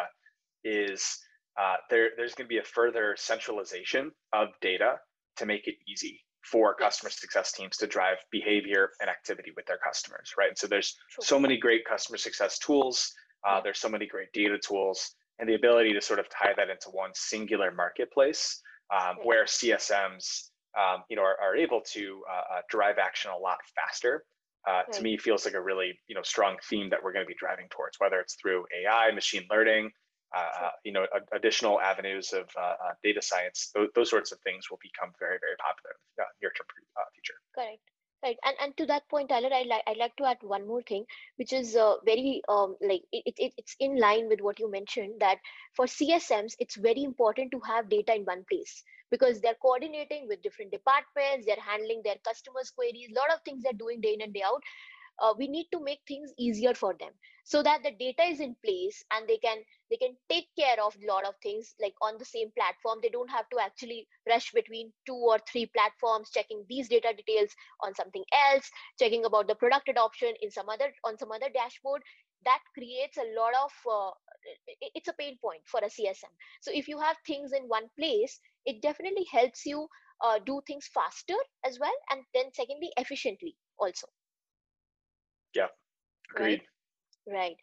is 0.63 1.19
uh, 1.59 1.75
there, 1.89 2.09
there's 2.17 2.33
going 2.33 2.45
to 2.45 2.49
be 2.49 2.57
a 2.57 2.63
further 2.63 3.15
centralization 3.17 4.11
of 4.33 4.49
data 4.61 4.95
to 5.37 5.45
make 5.45 5.67
it 5.67 5.75
easy 5.87 6.19
for 6.43 6.75
customer 6.75 7.09
success 7.09 7.51
teams 7.51 7.77
to 7.77 7.87
drive 7.87 8.17
behavior 8.31 8.89
and 8.99 9.09
activity 9.09 9.51
with 9.55 9.65
their 9.65 9.77
customers, 9.77 10.33
right? 10.37 10.49
And 10.49 10.57
so 10.57 10.67
there's 10.67 10.95
so 11.21 11.39
many 11.39 11.57
great 11.57 11.85
customer 11.85 12.17
success 12.17 12.59
tools. 12.59 13.11
Uh, 13.47 13.61
there's 13.61 13.79
so 13.79 13.89
many 13.89 14.05
great 14.07 14.31
data 14.33 14.57
tools, 14.57 15.15
and 15.39 15.47
the 15.47 15.55
ability 15.55 15.93
to 15.93 16.01
sort 16.01 16.19
of 16.19 16.27
tie 16.29 16.53
that 16.55 16.69
into 16.69 16.89
one 16.91 17.11
singular 17.13 17.71
marketplace 17.71 18.61
um, 18.93 19.17
where 19.23 19.45
CSMs, 19.45 20.49
um, 20.77 21.03
you 21.09 21.15
know, 21.15 21.23
are, 21.23 21.37
are 21.41 21.55
able 21.55 21.81
to 21.93 22.21
uh, 22.29 22.57
uh, 22.57 22.61
drive 22.69 22.97
action 22.97 23.31
a 23.31 23.37
lot 23.37 23.57
faster. 23.75 24.25
Uh, 24.65 24.83
to 24.93 25.01
me, 25.01 25.17
feels 25.17 25.43
like 25.43 25.55
a 25.55 25.61
really, 25.61 25.91
you 26.07 26.15
know, 26.15 26.21
strong 26.21 26.55
theme 26.69 26.89
that 26.89 26.99
we're 27.03 27.11
going 27.11 27.25
to 27.25 27.27
be 27.27 27.35
driving 27.37 27.67
towards, 27.69 27.99
whether 27.99 28.21
it's 28.21 28.35
through 28.35 28.63
AI, 28.73 29.11
machine 29.11 29.43
learning, 29.51 29.91
uh, 30.33 30.69
you 30.83 30.91
know, 30.91 31.05
additional 31.31 31.79
avenues 31.79 32.33
of 32.33 32.49
uh, 32.57 32.61
uh, 32.61 32.93
data 33.03 33.21
science, 33.21 33.71
those, 33.75 33.89
those, 33.95 34.09
sorts 34.09 34.31
of 34.31 34.39
things 34.39 34.69
will 34.69 34.79
become 34.81 35.13
very, 35.19 35.37
very 35.39 35.55
popular 35.57 35.93
in 35.93 36.13
the 36.17 36.25
near 36.41 36.51
term 36.57 36.67
future. 37.13 37.37
Correct. 37.55 37.81
Right, 38.23 38.37
and 38.45 38.55
and 38.61 38.77
to 38.77 38.85
that 38.85 39.09
point, 39.09 39.29
Tyler, 39.29 39.49
I 39.53 39.63
like 39.63 39.83
I 39.85 39.95
like 39.99 40.15
to 40.15 40.23
add 40.23 40.37
one 40.41 40.65
more 40.65 40.81
thing, 40.81 41.03
which 41.35 41.51
is 41.51 41.75
uh, 41.75 41.95
very 42.05 42.41
um 42.47 42.77
like 42.79 43.03
it, 43.11 43.33
it 43.37 43.53
it's 43.57 43.75
in 43.81 43.99
line 43.99 44.29
with 44.29 44.39
what 44.39 44.59
you 44.59 44.71
mentioned 44.71 45.15
that 45.19 45.39
for 45.73 45.85
CSMs 45.85 46.55
it's 46.57 46.77
very 46.77 47.03
important 47.03 47.51
to 47.51 47.59
have 47.67 47.89
data 47.89 48.15
in 48.15 48.23
one 48.23 48.45
place 48.49 48.81
because 49.11 49.41
they're 49.41 49.61
coordinating 49.61 50.25
with 50.29 50.41
different 50.41 50.71
departments, 50.71 51.45
they're 51.45 51.67
handling 51.67 52.01
their 52.03 52.15
customers' 52.25 52.71
queries, 52.71 53.09
a 53.11 53.19
lot 53.19 53.31
of 53.31 53.43
things 53.43 53.61
they're 53.61 53.81
doing 53.83 53.99
day 53.99 54.13
in 54.13 54.21
and 54.21 54.33
day 54.33 54.41
out, 54.43 54.63
uh, 55.21 55.33
we 55.37 55.47
need 55.47 55.67
to 55.71 55.79
make 55.83 55.99
things 56.07 56.31
easier 56.37 56.73
for 56.73 56.93
them 56.99 57.11
so 57.43 57.61
that 57.61 57.83
the 57.83 57.91
data 57.91 58.23
is 58.23 58.39
in 58.39 58.55
place 58.63 59.03
and 59.11 59.27
they 59.27 59.37
can 59.37 59.57
they 59.89 59.97
can 59.97 60.15
take 60.29 60.47
care 60.57 60.81
of 60.81 60.95
a 60.95 61.11
lot 61.11 61.25
of 61.25 61.35
things 61.43 61.75
like 61.81 61.93
on 62.01 62.17
the 62.17 62.25
same 62.25 62.49
platform. 62.57 62.99
They 63.01 63.09
don't 63.09 63.29
have 63.29 63.49
to 63.49 63.59
actually 63.59 64.07
rush 64.27 64.51
between 64.51 64.91
two 65.05 65.15
or 65.15 65.39
three 65.51 65.65
platforms 65.75 66.29
checking 66.33 66.65
these 66.69 66.87
data 66.87 67.13
details 67.15 67.51
on 67.81 67.93
something 67.95 68.23
else 68.51 68.69
checking 68.97 69.25
about 69.25 69.47
the 69.47 69.55
product 69.55 69.89
adoption 69.89 70.33
in 70.41 70.51
some 70.51 70.69
other 70.69 70.93
on 71.03 71.17
some 71.17 71.31
other 71.31 71.49
dashboard. 71.53 72.01
That 72.45 72.59
creates 72.73 73.17
a 73.17 73.39
lot 73.39 73.53
of 73.55 73.71
uh, 73.89 74.11
it's 74.95 75.07
a 75.07 75.13
pain 75.13 75.37
point 75.41 75.61
for 75.65 75.79
a 75.79 75.89
csm 75.89 76.31
so 76.61 76.71
if 76.73 76.87
you 76.87 76.99
have 76.99 77.15
things 77.25 77.53
in 77.53 77.63
one 77.63 77.87
place 77.97 78.39
it 78.65 78.81
definitely 78.81 79.25
helps 79.31 79.65
you 79.65 79.87
uh, 80.21 80.39
do 80.45 80.61
things 80.67 80.89
faster 80.93 81.35
as 81.65 81.79
well 81.79 81.95
and 82.11 82.21
then 82.33 82.45
secondly 82.53 82.91
efficiently 82.97 83.55
also 83.79 84.07
yeah, 85.53 85.67
agreed. 86.35 86.61
Right. 87.27 87.33
right. 87.35 87.55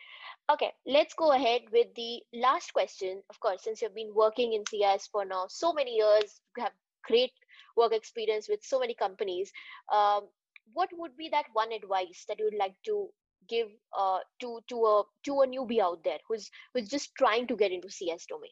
Okay, 0.50 0.72
let's 0.87 1.14
go 1.14 1.33
ahead 1.33 1.62
with 1.72 1.94
the 1.94 2.22
last 2.35 2.72
question. 2.72 3.22
Of 3.31 3.38
course, 3.38 3.62
since 3.62 3.83
you've 3.83 3.94
been 3.94 4.12
working 4.14 4.53
in 4.53 4.64
CS 4.66 5.09
for 5.12 5.24
now 5.24 5.46
so 5.48 5.72
many 5.72 5.94
years, 5.96 6.40
you 6.57 6.64
have 6.64 6.72
great 7.05 7.33
work 7.76 7.92
experience 7.92 8.48
with 8.48 8.62
so 8.62 8.79
many 8.79 8.94
companies 8.94 9.53
um, 9.92 10.29
what 10.72 10.88
would 10.96 11.16
be 11.16 11.29
that 11.29 11.46
one 11.53 11.72
advice 11.72 12.24
that 12.29 12.38
you 12.38 12.44
would 12.44 12.59
like 12.59 12.74
to 12.85 13.09
give 13.48 13.68
uh, 13.98 14.18
to 14.40 14.61
to 14.68 14.85
a 14.85 15.03
to 15.24 15.40
a 15.40 15.46
newbie 15.46 15.81
out 15.81 16.03
there 16.05 16.18
who's 16.29 16.50
who's 16.72 16.88
just 16.88 17.14
trying 17.16 17.46
to 17.46 17.57
get 17.57 17.72
into 17.72 17.90
cs 17.90 18.26
domain 18.26 18.50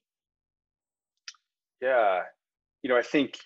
yeah 1.80 2.22
you 2.82 2.88
know 2.88 2.96
i 2.96 3.02
think 3.02 3.38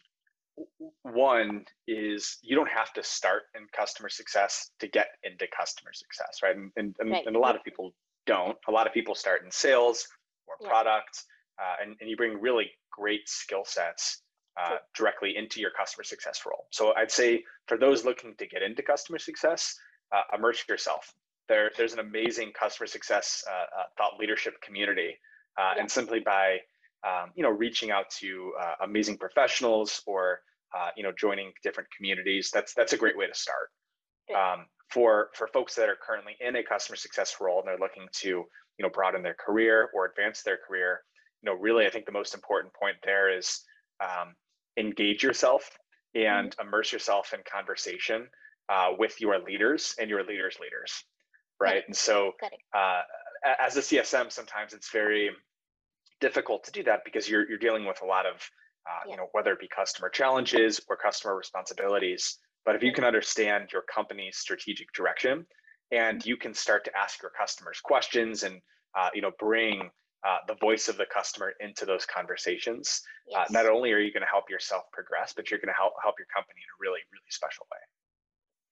one 1.03 1.65
is 1.89 2.39
you 2.43 2.55
don't 2.55 2.71
have 2.71 2.93
to 2.93 3.03
start 3.03 3.43
in 3.55 3.67
customer 3.75 4.09
success 4.09 4.71
to 4.79 4.87
get 4.89 5.09
into 5.25 5.47
customer 5.57 5.93
success 5.93 6.41
right 6.43 6.57
and, 6.57 6.71
and, 6.77 7.11
right. 7.11 7.27
and 7.27 7.37
a 7.37 7.39
lot 7.39 7.57
of 7.57 7.65
people 7.65 7.95
don't 8.27 8.57
a 8.69 8.71
lot 8.71 8.87
of 8.87 8.93
people 8.93 9.15
start 9.15 9.43
in 9.45 9.51
sales 9.51 10.07
or 10.47 10.55
yeah. 10.61 10.69
product 10.69 11.25
uh, 11.59 11.83
and, 11.83 11.97
and 12.01 12.11
you 12.11 12.17
bring 12.17 12.41
really 12.41 12.71
great 12.91 13.29
skill 13.29 13.65
sets 13.65 14.23
uh, 14.61 14.77
directly 14.95 15.37
into 15.37 15.61
your 15.61 15.71
customer 15.71 16.05
success 16.05 16.43
role. 16.47 16.67
So 16.71 16.95
I'd 16.95 17.11
say 17.11 17.43
for 17.67 17.79
those 17.79 18.05
looking 18.05 18.35
to 18.37 18.47
get 18.47 18.63
into 18.63 18.83
customer 18.83 19.19
success, 19.19 19.75
uh, 20.15 20.23
immerse 20.37 20.63
yourself. 20.69 21.15
There, 21.49 21.71
there's 21.77 21.93
an 21.93 21.99
amazing 21.99 22.53
customer 22.53 22.87
success 22.87 23.43
uh, 23.51 23.81
uh 23.81 23.83
thought 23.99 24.19
leadership 24.19 24.55
community, 24.63 25.19
uh, 25.59 25.73
yeah. 25.75 25.81
and 25.81 25.91
simply 25.91 26.21
by 26.21 26.59
um, 27.07 27.31
you 27.35 27.43
know 27.43 27.51
reaching 27.51 27.91
out 27.91 28.11
to 28.11 28.53
uh, 28.61 28.75
amazing 28.85 29.19
professionals 29.19 30.03
or 30.07 30.41
you 30.97 31.03
know 31.03 31.13
joining 31.19 31.53
different 31.63 31.89
communities, 31.97 32.51
that's 32.53 32.75
that's 32.75 32.93
a 32.93 32.97
great 32.97 33.17
way 33.17 33.27
to 33.27 33.35
start. 33.35 33.69
Um, 34.35 34.67
for 34.89 35.31
for 35.35 35.49
folks 35.49 35.75
that 35.75 35.89
are 35.89 35.97
currently 36.07 36.37
in 36.41 36.57
a 36.57 36.63
customer 36.63 36.97
success 36.97 37.37
role 37.41 37.59
and 37.59 37.69
they're 37.69 37.79
looking 37.79 38.07
to 38.13 38.29
you 38.29 38.47
know 38.81 38.89
broaden 38.89 39.23
their 39.23 39.35
career 39.35 39.91
or 39.95 40.07
advance 40.07 40.43
their 40.43 40.59
career, 40.67 41.01
you 41.43 41.51
know 41.51 41.59
really 41.59 41.87
I 41.87 41.91
think 41.91 42.07
the 42.07 42.13
most 42.13 42.35
important 42.35 42.73
point 42.75 42.97
there 43.05 43.37
is 43.37 43.61
um, 44.03 44.35
engage 44.77 45.23
yourself 45.23 45.71
and 46.15 46.51
mm-hmm. 46.51 46.69
immerse 46.69 46.93
yourself 46.93 47.33
in 47.33 47.41
conversation 47.51 48.29
uh, 48.69 48.91
with 48.99 49.21
your 49.21 49.39
leaders 49.39 49.95
and 49.99 50.09
your 50.09 50.23
leaders' 50.25 50.59
leaders, 50.61 51.05
right? 51.61 51.83
And 51.87 51.97
so, 51.97 52.33
uh, 52.77 53.03
as 53.59 53.77
a 53.77 53.81
CSM, 53.81 54.31
sometimes 54.31 54.73
it's 54.73 54.91
very 54.91 55.31
difficult 56.23 56.65
to 56.65 56.71
do 56.71 56.83
that 56.85 57.01
because 57.05 57.29
you're 57.29 57.47
you're 57.49 57.59
dealing 57.67 57.85
with 57.85 58.01
a 58.03 58.07
lot 58.07 58.25
of 58.25 58.37
uh, 58.89 59.03
yeah. 59.05 59.11
you 59.11 59.17
know 59.19 59.29
whether 59.33 59.53
it 59.53 59.61
be 59.61 59.69
customer 59.69 60.09
challenges 60.09 60.81
or 60.89 60.97
customer 60.97 61.37
responsibilities. 61.37 62.39
But 62.65 62.77
if 62.77 62.83
you 62.83 62.93
can 62.93 63.05
understand 63.05 63.71
your 63.73 63.83
company's 63.93 64.39
strategic 64.39 64.93
direction 64.93 65.45
and 65.91 66.21
mm-hmm. 66.21 66.29
you 66.29 66.37
can 66.37 66.55
start 66.55 66.85
to 66.85 66.97
ask 66.97 67.21
your 67.21 67.33
customers 67.39 67.81
questions 67.83 68.45
and 68.45 68.61
uh, 68.97 69.11
you 69.13 69.21
know 69.21 69.33
bring 69.39 69.91
uh, 70.27 70.39
the 70.47 70.55
voice 70.55 70.87
of 70.89 70.97
the 70.97 71.07
customer 71.13 71.53
into 71.59 71.85
those 71.85 72.07
conversations. 72.07 73.03
Uh, 73.35 73.41
yes. 73.41 73.51
Not 73.51 73.67
only 73.67 73.93
are 73.93 73.99
you 73.99 74.13
going 74.13 74.23
to 74.23 74.31
help 74.31 74.49
yourself 74.49 74.85
progress, 74.93 75.33
but 75.35 75.51
you're 75.51 75.59
going 75.59 75.75
to 75.75 75.81
help 75.83 75.95
help 76.03 76.15
your 76.19 76.31
company 76.35 76.61
in 76.63 76.71
a 76.71 76.79
really 76.81 77.03
really 77.13 77.31
special 77.31 77.67
way. 77.71 77.83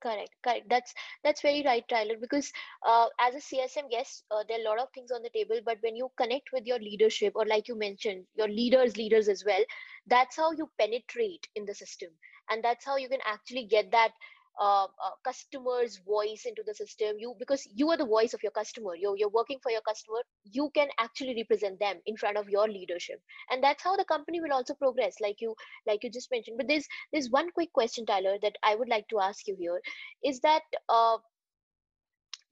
Correct, 0.03 0.31
correct. 0.43 0.69
That's 0.71 0.95
that's 1.23 1.41
very 1.43 1.63
right, 1.63 1.87
Tyler. 1.89 2.17
Because 2.19 2.53
uh, 2.87 3.09
as 3.19 3.35
a 3.35 3.41
CSM, 3.41 3.87
yes, 3.91 4.23
uh, 4.31 4.43
there 4.49 4.59
are 4.59 4.63
a 4.63 4.69
lot 4.69 4.79
of 4.79 4.89
things 4.95 5.11
on 5.11 5.23
the 5.23 5.29
table. 5.31 5.61
But 5.65 5.79
when 5.83 5.95
you 5.97 6.11
connect 6.17 6.53
with 6.53 6.67
your 6.67 6.79
leadership, 6.79 7.33
or 7.37 7.45
like 7.47 7.69
you 7.69 7.75
mentioned, 7.77 8.27
your 8.35 8.49
leaders, 8.49 8.97
leaders 8.97 9.29
as 9.29 9.45
well, 9.45 9.63
that's 10.07 10.37
how 10.37 10.53
you 10.53 10.71
penetrate 10.79 11.47
in 11.55 11.67
the 11.67 11.75
system, 11.75 12.11
and 12.51 12.65
that's 12.65 12.85
how 12.87 12.97
you 12.97 13.09
can 13.09 13.21
actually 13.27 13.67
get 13.67 13.91
that 13.93 14.13
uh, 14.59 14.85
uh, 14.85 15.11
customer's 15.25 15.99
voice 16.07 16.45
into 16.47 16.63
the 16.67 16.75
system. 16.75 17.17
You 17.19 17.35
because 17.39 17.67
you 17.75 17.91
are 17.91 17.97
the 17.97 18.07
voice 18.07 18.35
of 18.35 18.43
your 18.43 18.53
customer 18.53 18.95
you're, 18.97 19.17
you're 19.17 19.29
working 19.31 19.59
for 19.63 19.71
your 19.71 19.81
customer 19.83 20.21
you 20.45 20.71
can 20.75 20.89
actually 20.99 21.35
represent 21.37 21.79
them 21.79 21.97
in 22.07 22.17
front 22.17 22.37
of 22.37 22.49
your 22.49 22.69
leadership. 22.69 23.21
And 23.51 23.63
that's 23.63 23.83
how 23.83 23.97
the 23.97 24.05
company 24.05 24.41
will 24.41 24.53
also 24.53 24.75
progress 24.75 25.17
like 25.21 25.41
you 25.41 25.55
like 25.87 26.03
you 26.03 26.11
just 26.11 26.31
mentioned. 26.31 26.57
But 26.57 26.69
there's 26.69 26.87
there's 27.13 27.31
one 27.31 27.51
quick 27.53 27.73
question 27.73 28.07
tyler 28.07 28.37
that 28.43 28.57
i 28.65 28.75
would 28.75 28.89
like 28.89 29.07
to 29.09 29.21
ask 29.21 29.47
you 29.47 29.57
here 29.59 29.81
is 30.25 30.41
that 30.41 30.63
uh, 30.89 31.19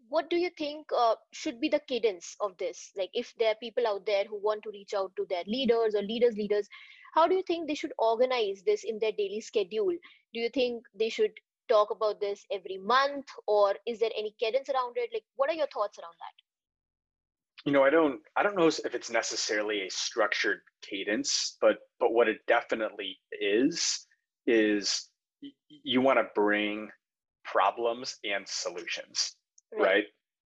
what 0.08 0.30
do 0.30 0.36
you 0.36 0.50
think 0.56 0.86
uh, 0.96 1.14
should 1.32 1.60
be 1.60 1.68
the 1.68 1.80
cadence 1.86 2.34
of 2.40 2.56
this? 2.58 2.92
Like 2.96 3.10
if 3.12 3.34
there 3.38 3.50
are 3.50 3.56
people 3.60 3.86
out 3.86 4.06
there 4.06 4.24
who 4.24 4.40
want 4.40 4.62
to 4.62 4.70
reach 4.70 4.94
out 4.94 5.12
to 5.16 5.26
their 5.28 5.42
leaders 5.46 5.94
or 5.94 6.02
leaders 6.02 6.34
leaders 6.34 6.68
how 7.14 7.26
do 7.26 7.34
you 7.34 7.42
think 7.42 7.66
they 7.66 7.74
should 7.74 7.92
organize 7.98 8.62
this 8.64 8.84
in 8.84 8.98
their 8.98 9.12
daily 9.12 9.40
schedule? 9.40 9.96
Do 10.34 10.40
you 10.40 10.50
think 10.50 10.84
they 10.94 11.08
should 11.08 11.32
talk 11.68 11.90
about 11.90 12.20
this 12.20 12.44
every 12.52 12.78
month 12.78 13.26
or 13.46 13.74
is 13.86 13.98
there 14.00 14.10
any 14.16 14.34
cadence 14.40 14.68
around 14.68 14.94
it 14.96 15.10
like 15.12 15.24
what 15.36 15.50
are 15.50 15.54
your 15.54 15.68
thoughts 15.72 15.98
around 15.98 16.14
that 16.18 17.66
you 17.66 17.72
know 17.72 17.84
i 17.84 17.90
don't 17.90 18.20
i 18.36 18.42
don't 18.42 18.56
know 18.56 18.66
if 18.66 18.94
it's 18.94 19.10
necessarily 19.10 19.82
a 19.82 19.90
structured 19.90 20.60
cadence 20.82 21.56
but 21.60 21.78
but 22.00 22.12
what 22.12 22.28
it 22.28 22.38
definitely 22.46 23.18
is 23.40 24.06
is 24.46 25.08
you 25.68 26.00
want 26.00 26.18
to 26.18 26.26
bring 26.34 26.88
problems 27.44 28.16
and 28.24 28.46
solutions 28.46 29.36
right, 29.72 29.82
right? 29.82 30.04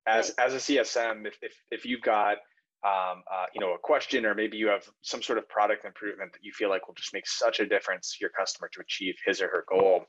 as 0.08 0.34
right. 0.38 0.48
as 0.48 0.54
a 0.54 0.58
csm 0.58 1.26
if, 1.28 1.38
if 1.42 1.54
if 1.72 1.86
you've 1.86 2.02
got 2.02 2.38
um, 2.84 3.22
uh, 3.32 3.46
you 3.54 3.62
know 3.62 3.74
a 3.74 3.78
question 3.78 4.26
or 4.26 4.34
maybe 4.34 4.58
you 4.58 4.68
have 4.68 4.90
some 5.04 5.22
sort 5.22 5.38
of 5.38 5.48
product 5.50 5.86
improvement 5.86 6.34
that 6.34 6.40
you 6.42 6.52
feel 6.52 6.70
like 6.70 6.88
will 6.88 6.96
just 6.96 7.14
make 7.14 7.28
such 7.28 7.60
a 7.60 7.66
difference 7.66 8.14
to 8.14 8.18
your 8.22 8.32
customer 8.32 8.70
to 8.74 8.82
achieve 8.82 9.14
his 9.24 9.40
or 9.40 9.48
her 9.50 9.66
goal 9.70 10.06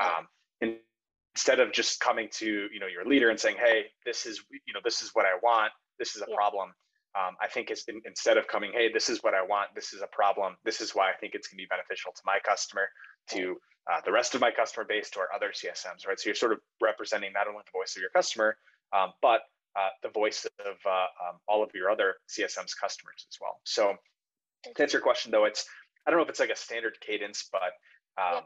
um, 0.00 0.28
and 0.60 0.76
instead 1.34 1.60
of 1.60 1.72
just 1.72 2.00
coming 2.00 2.28
to 2.32 2.68
you 2.72 2.80
know 2.80 2.86
your 2.86 3.04
leader 3.04 3.30
and 3.30 3.38
saying, 3.38 3.56
"Hey, 3.58 3.86
this 4.04 4.26
is 4.26 4.42
you 4.66 4.72
know 4.72 4.80
this 4.84 5.02
is 5.02 5.10
what 5.14 5.26
I 5.26 5.36
want. 5.42 5.72
This 5.98 6.16
is 6.16 6.22
a 6.22 6.26
yeah. 6.28 6.36
problem." 6.36 6.72
Um, 7.16 7.36
I 7.40 7.46
think 7.46 7.70
is 7.70 7.84
in, 7.86 8.00
instead 8.04 8.38
of 8.38 8.48
coming, 8.48 8.72
"Hey, 8.72 8.92
this 8.92 9.08
is 9.08 9.22
what 9.22 9.34
I 9.34 9.42
want. 9.42 9.70
This 9.74 9.92
is 9.92 10.02
a 10.02 10.08
problem. 10.08 10.56
This 10.64 10.80
is 10.80 10.94
why 10.94 11.10
I 11.10 11.14
think 11.14 11.34
it's 11.34 11.48
going 11.48 11.58
to 11.58 11.62
be 11.62 11.68
beneficial 11.68 12.12
to 12.12 12.22
my 12.24 12.38
customer, 12.44 12.88
to 13.30 13.56
uh, 13.90 14.00
the 14.04 14.12
rest 14.12 14.34
of 14.34 14.40
my 14.40 14.50
customer 14.50 14.84
base, 14.84 15.10
to 15.10 15.20
our 15.20 15.28
other 15.34 15.50
CSMs." 15.52 16.06
Right. 16.06 16.18
So 16.18 16.28
you're 16.28 16.34
sort 16.34 16.52
of 16.52 16.60
representing 16.80 17.32
not 17.32 17.46
only 17.46 17.62
the 17.64 17.78
voice 17.78 17.94
of 17.96 18.00
your 18.00 18.10
customer, 18.10 18.56
um, 18.92 19.12
but 19.22 19.42
uh, 19.76 19.88
the 20.02 20.08
voice 20.08 20.46
of 20.60 20.76
uh, 20.86 21.06
um, 21.28 21.40
all 21.48 21.62
of 21.62 21.70
your 21.74 21.90
other 21.90 22.14
CSM's 22.28 22.74
customers 22.74 23.26
as 23.28 23.38
well. 23.40 23.60
So 23.64 23.96
to 24.74 24.82
answer 24.82 24.98
your 24.98 25.02
question, 25.02 25.32
though, 25.32 25.44
it's 25.44 25.66
I 26.06 26.10
don't 26.10 26.18
know 26.18 26.24
if 26.24 26.30
it's 26.30 26.40
like 26.40 26.50
a 26.50 26.56
standard 26.56 26.98
cadence, 27.00 27.48
but 27.50 27.72
um, 28.20 28.44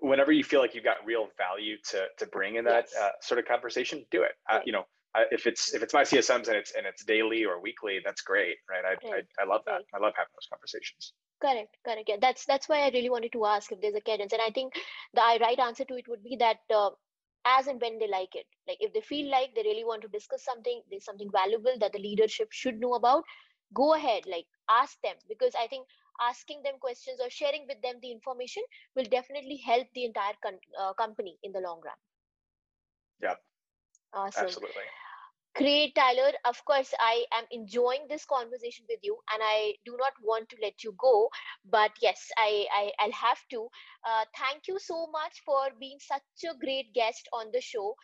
whenever 0.00 0.32
you 0.32 0.44
feel 0.44 0.60
like 0.60 0.74
you've 0.74 0.84
got 0.84 0.96
real 1.04 1.28
value 1.36 1.76
to 1.90 2.06
to 2.18 2.26
bring 2.26 2.56
in 2.56 2.64
that 2.64 2.88
yes. 2.92 3.02
uh, 3.02 3.10
sort 3.20 3.38
of 3.38 3.46
conversation, 3.46 4.04
do 4.10 4.22
it. 4.22 4.32
Right. 4.48 4.58
Uh, 4.58 4.60
you 4.64 4.72
know, 4.72 4.84
if 5.30 5.46
it's 5.46 5.74
if 5.74 5.82
it's 5.82 5.94
my 5.94 6.02
CSMs 6.02 6.48
and 6.48 6.56
it's 6.56 6.72
and 6.76 6.86
it's 6.86 7.04
daily 7.04 7.44
or 7.44 7.60
weekly, 7.60 8.00
that's 8.04 8.22
great, 8.22 8.56
right? 8.68 8.84
I 8.84 9.08
right. 9.08 9.24
I, 9.38 9.42
I, 9.42 9.46
love 9.46 9.62
that. 9.66 9.72
Right. 9.72 9.84
I 9.94 9.98
love 9.98 10.12
having 10.16 10.32
those 10.34 10.48
conversations. 10.50 11.12
Correct, 11.40 11.76
correct. 11.84 12.08
Yeah, 12.08 12.16
that's 12.20 12.44
that's 12.46 12.68
why 12.68 12.80
I 12.80 12.90
really 12.90 13.10
wanted 13.10 13.32
to 13.32 13.46
ask 13.46 13.72
if 13.72 13.80
there's 13.80 13.94
a 13.94 14.00
cadence, 14.00 14.32
and 14.32 14.42
I 14.42 14.50
think 14.50 14.74
the 15.14 15.38
right 15.40 15.58
answer 15.58 15.84
to 15.84 15.94
it 15.96 16.08
would 16.08 16.22
be 16.22 16.36
that. 16.36 16.58
Uh, 16.72 16.90
as 17.46 17.68
and 17.68 17.80
when 17.80 17.98
they 17.98 18.06
like 18.06 18.34
it 18.34 18.44
like 18.68 18.76
if 18.80 18.92
they 18.92 19.00
feel 19.00 19.30
like 19.30 19.54
they 19.54 19.62
really 19.62 19.82
want 19.82 20.02
to 20.02 20.08
discuss 20.08 20.44
something 20.44 20.82
there's 20.90 21.06
something 21.06 21.30
valuable 21.32 21.72
that 21.80 21.90
the 21.90 21.98
leadership 21.98 22.48
should 22.52 22.78
know 22.78 22.92
about 22.92 23.24
go 23.72 23.94
ahead 23.94 24.22
like 24.26 24.44
ask 24.68 25.00
them 25.00 25.14
because 25.26 25.54
i 25.58 25.66
think 25.66 25.86
asking 26.20 26.62
them 26.62 26.74
questions 26.80 27.20
or 27.20 27.30
sharing 27.30 27.66
with 27.68 27.80
them 27.82 27.96
the 28.02 28.10
information 28.10 28.62
will 28.96 29.04
definitely 29.04 29.56
help 29.56 29.86
the 29.94 30.04
entire 30.04 30.34
con- 30.42 30.58
uh, 30.80 30.92
company 30.94 31.38
in 31.42 31.52
the 31.52 31.60
long 31.60 31.80
run. 31.84 31.96
Yeah. 33.22 33.34
Awesome. 34.12 34.44
Absolutely. 34.44 34.82
Great, 35.56 35.94
Tyler. 35.96 36.32
Of 36.44 36.64
course, 36.64 36.94
I 37.00 37.24
am 37.32 37.44
enjoying 37.50 38.06
this 38.08 38.24
conversation 38.24 38.86
with 38.88 39.00
you, 39.02 39.18
and 39.32 39.42
I 39.42 39.74
do 39.84 39.96
not 39.98 40.12
want 40.22 40.48
to 40.50 40.56
let 40.62 40.84
you 40.84 40.94
go. 40.96 41.28
But 41.64 41.90
yes, 42.00 42.28
I, 42.38 42.66
I 42.72 43.06
will 43.06 43.12
have 43.12 43.38
to. 43.50 43.68
Uh, 44.06 44.24
thank 44.38 44.68
you 44.68 44.78
so 44.78 45.08
much 45.10 45.42
for 45.44 45.68
being 45.78 45.98
such 45.98 46.22
a 46.48 46.56
great 46.56 46.94
guest 46.94 47.28
on 47.32 47.50
the 47.52 47.60
show, 47.60 47.96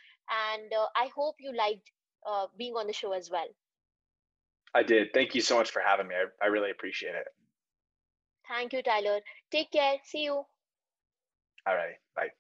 and 0.53 0.73
uh, 0.73 0.87
I 0.97 1.09
hope 1.15 1.37
you 1.39 1.55
liked 1.57 1.89
uh, 2.27 2.47
being 2.59 2.75
on 2.75 2.89
the 2.89 2.93
show 2.93 3.13
as 3.13 3.31
well. 3.31 3.49
I 4.75 4.83
did. 4.83 5.13
Thank 5.15 5.35
you 5.35 5.41
so 5.41 5.57
much 5.57 5.71
for 5.71 5.81
having 5.81 6.09
me. 6.09 6.15
I, 6.15 6.45
I 6.45 6.49
really 6.49 6.71
appreciate 6.71 7.15
it. 7.15 7.29
Thank 8.49 8.73
you, 8.73 8.83
Tyler. 8.83 9.21
Take 9.51 9.73
care. 9.73 9.97
See 10.05 10.25
you. 10.25 10.45
All 11.67 11.75
right. 11.75 11.97
Bye. 12.15 12.31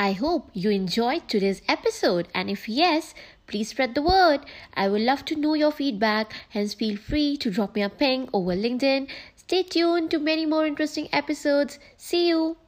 I 0.00 0.12
hope 0.12 0.50
you 0.52 0.70
enjoyed 0.70 1.28
today's 1.28 1.60
episode, 1.66 2.28
and 2.32 2.48
if 2.48 2.68
yes, 2.68 3.14
please 3.48 3.70
spread 3.70 3.96
the 3.96 4.02
word. 4.02 4.46
I 4.74 4.88
would 4.88 5.00
love 5.00 5.24
to 5.24 5.34
know 5.34 5.54
your 5.54 5.72
feedback, 5.72 6.32
hence, 6.50 6.74
feel 6.74 6.96
free 6.96 7.36
to 7.38 7.50
drop 7.50 7.74
me 7.74 7.82
a 7.82 7.88
ping 7.88 8.28
over 8.32 8.54
LinkedIn. 8.54 9.08
Stay 9.34 9.64
tuned 9.64 10.12
to 10.12 10.20
many 10.20 10.46
more 10.46 10.64
interesting 10.64 11.08
episodes. 11.12 11.80
See 11.96 12.28
you. 12.28 12.58